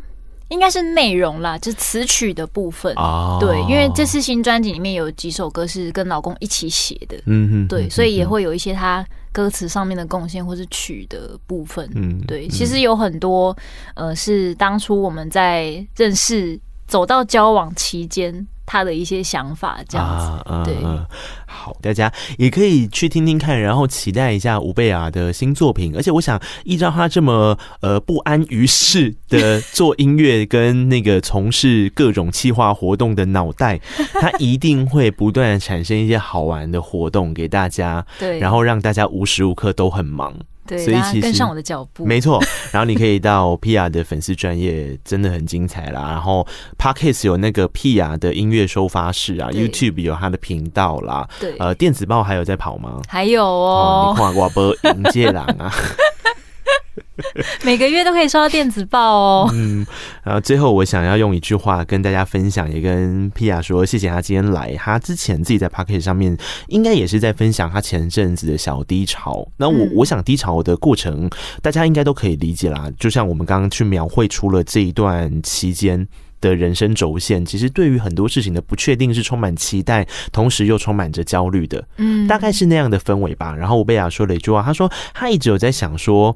[0.50, 2.94] 应该是内容啦，就是词曲的部分。
[2.98, 7.18] 哦，对，因为这次新专辑里面有几首歌是跟老公一起写的。
[7.28, 11.90] 嗯哼，对，所以也会有一些他歌词上面的贡献，或是曲的部分。
[11.96, 13.56] 嗯，对，其实有很多，
[13.96, 18.46] 呃，是当初我们在认识、走到交往期间。
[18.66, 20.76] 他的一些想法，这样子，对，
[21.46, 25.94] 好，大家也可以去听听看，然后期待一下吴贝雅的新作品。
[25.96, 33.80] 而且，我想依照他这么呃不安于世的做音乐跟那个从事各种企划活动的脑袋，
[34.20, 40.34] 他一定会不断产生一些好玩的活动给大家，对，然后让大家无时无刻都很忙。
[40.66, 42.42] 对，所以其实跟上我的脚步，没错。
[42.72, 46.10] 然后你可以到 Pia 的粉丝专业，真的很精彩啦。
[46.12, 51.28] 然后 Podcast 有那个 Pia 的音乐收发室啊，YouTube 有他的频道啦。
[51.40, 53.02] 对，呃，电子报还有在跑吗？
[53.08, 55.72] 还有哦，你看我播迎接郎啊。
[57.64, 59.50] 每个月都可以收到电子报哦。
[59.54, 59.86] 嗯，
[60.24, 64.74] 然后最后我想要用一句话跟大家分享，也跟 Pia 说谢谢他今天来。
[64.76, 66.38] 他之前自己在 p o c k e t 上面
[66.68, 69.48] 应该也是在分享他前阵子的小低潮。
[69.58, 71.30] 那我我想低潮的过程，
[71.62, 72.90] 大家应该都可以理解啦。
[73.00, 76.08] 就像我们刚刚去描绘出了这一段期间
[76.42, 81.84] 的人生轴线，其实对于很多事情的不确定是充满期待，同时又充满着焦虑的。
[81.98, 83.56] 嗯，大概是那样的氛围吧。
[83.56, 86.36] 然后我贝雅说了一句话，他说他一直有在想说。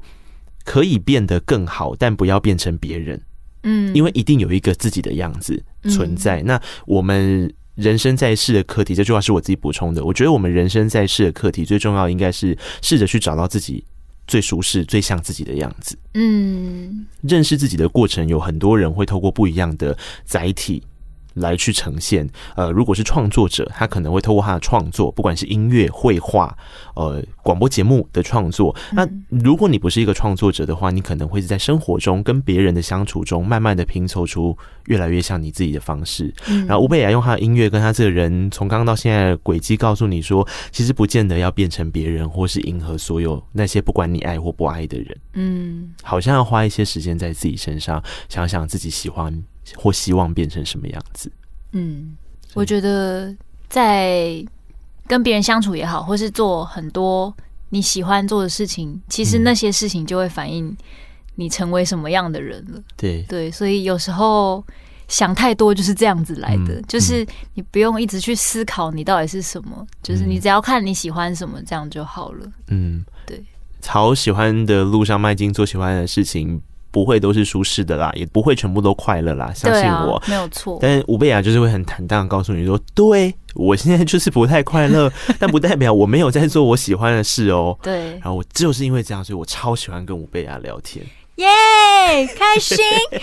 [0.68, 3.18] 可以变得更好，但不要变成别人。
[3.62, 6.42] 嗯，因为一定有一个自己的样子存在。
[6.42, 10.04] 嗯、那我们人生在世的课题，这句话是我自己补充的。
[10.04, 13.82] 我觉得我们人生在世的课题，最重要应该是试着去找到自己
[14.26, 15.96] 最舒适、最像自己的样子。
[16.12, 19.96] 嗯，认识自己的过程，有很多人会透过不一样的
[20.26, 20.82] 载体。
[21.40, 26.56] 来去呈现，呃，如果是创作者，他可能会透过他的创作，不管是音乐、绘画，
[26.94, 28.74] 呃，广播节目的创作。
[28.92, 34.56] 那如果你不是一个创作者的话，你可能会是在生活中跟别人的相处中，慢慢的拼凑出
[34.86, 36.32] 越来越像你自己的方式。
[36.66, 45.18] 然后吴贝雅用他的音乐跟他这个人从刚刚到现在的轨迹，告诉你说，其实不见得要变成别人，或是迎合所有那些不管你爱或不爱的人。
[45.34, 49.42] 嗯，好像要花一些时间在自己身上，想想自己喜欢。
[49.76, 51.30] 或希望变成什么样子？
[51.72, 52.16] 嗯，
[52.54, 53.34] 我觉得
[53.68, 54.44] 在
[55.06, 57.34] 跟别人相处也好，或是做很多
[57.68, 60.74] 你喜欢做的事情，其实那些事情就会反映
[61.34, 62.82] 你成为什么样的人了。
[62.96, 64.64] 对对，所以有时候
[65.08, 72.46] 想太多就是这样子来的，嗯、就是你不用一直去思考你到底是什么，嗯、就是你只要看你喜欢什么，这样就好了。
[72.68, 73.42] 嗯，对，
[73.80, 76.60] 朝喜欢的路上迈进，做喜欢的事情。
[76.90, 80.78] 不会都是舒适的啦，也不会全部都快乐啦，相信我，啊、没有错。
[80.80, 87.78] 但吴贝雅就是会很坦荡告诉你说，对，我现在就是不太快乐， 但不代表我没有在做我喜欢的事哦、喔。
[87.82, 91.04] 对，然后我就是因为这样，所以我超喜欢跟吴贝雅聊天。
[91.38, 92.76] 耶，yeah, 开心！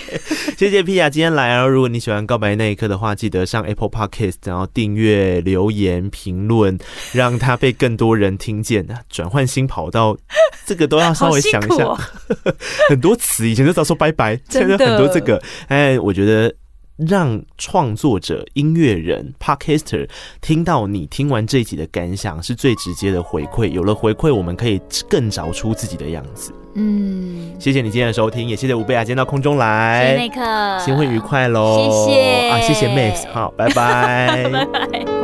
[0.57, 1.67] 谢谢 Pia 今天来哦！
[1.67, 6.79] 如果你喜欢告白那一刻的话，记得上 Apple Podcast，然后订阅、留言、评论，
[7.11, 8.87] 让它被更多人听见。
[9.09, 10.15] 转换新跑道，
[10.65, 11.83] 这个都要稍微想一下。
[11.83, 11.99] 哦、
[12.89, 16.53] 很多词以前都早说拜拜， 现在很多这个，哎，我觉得。
[16.97, 20.07] 让创作者、音乐人、Podcaster
[20.39, 23.67] 听到你听完这一集的感想，是最直接的回馈。
[23.67, 24.79] 有了回馈，我们可以
[25.09, 26.53] 更找出自己的样子。
[26.76, 32.06] 嗯，谢谢你今天的收听，也谢谢吴贝雅，今天到空中来，谢谢那刻，新婚愉快喽！
[32.07, 32.49] 谢谢。
[32.49, 35.14] 啊，谢谢 Max，好，拜拜， 拜拜。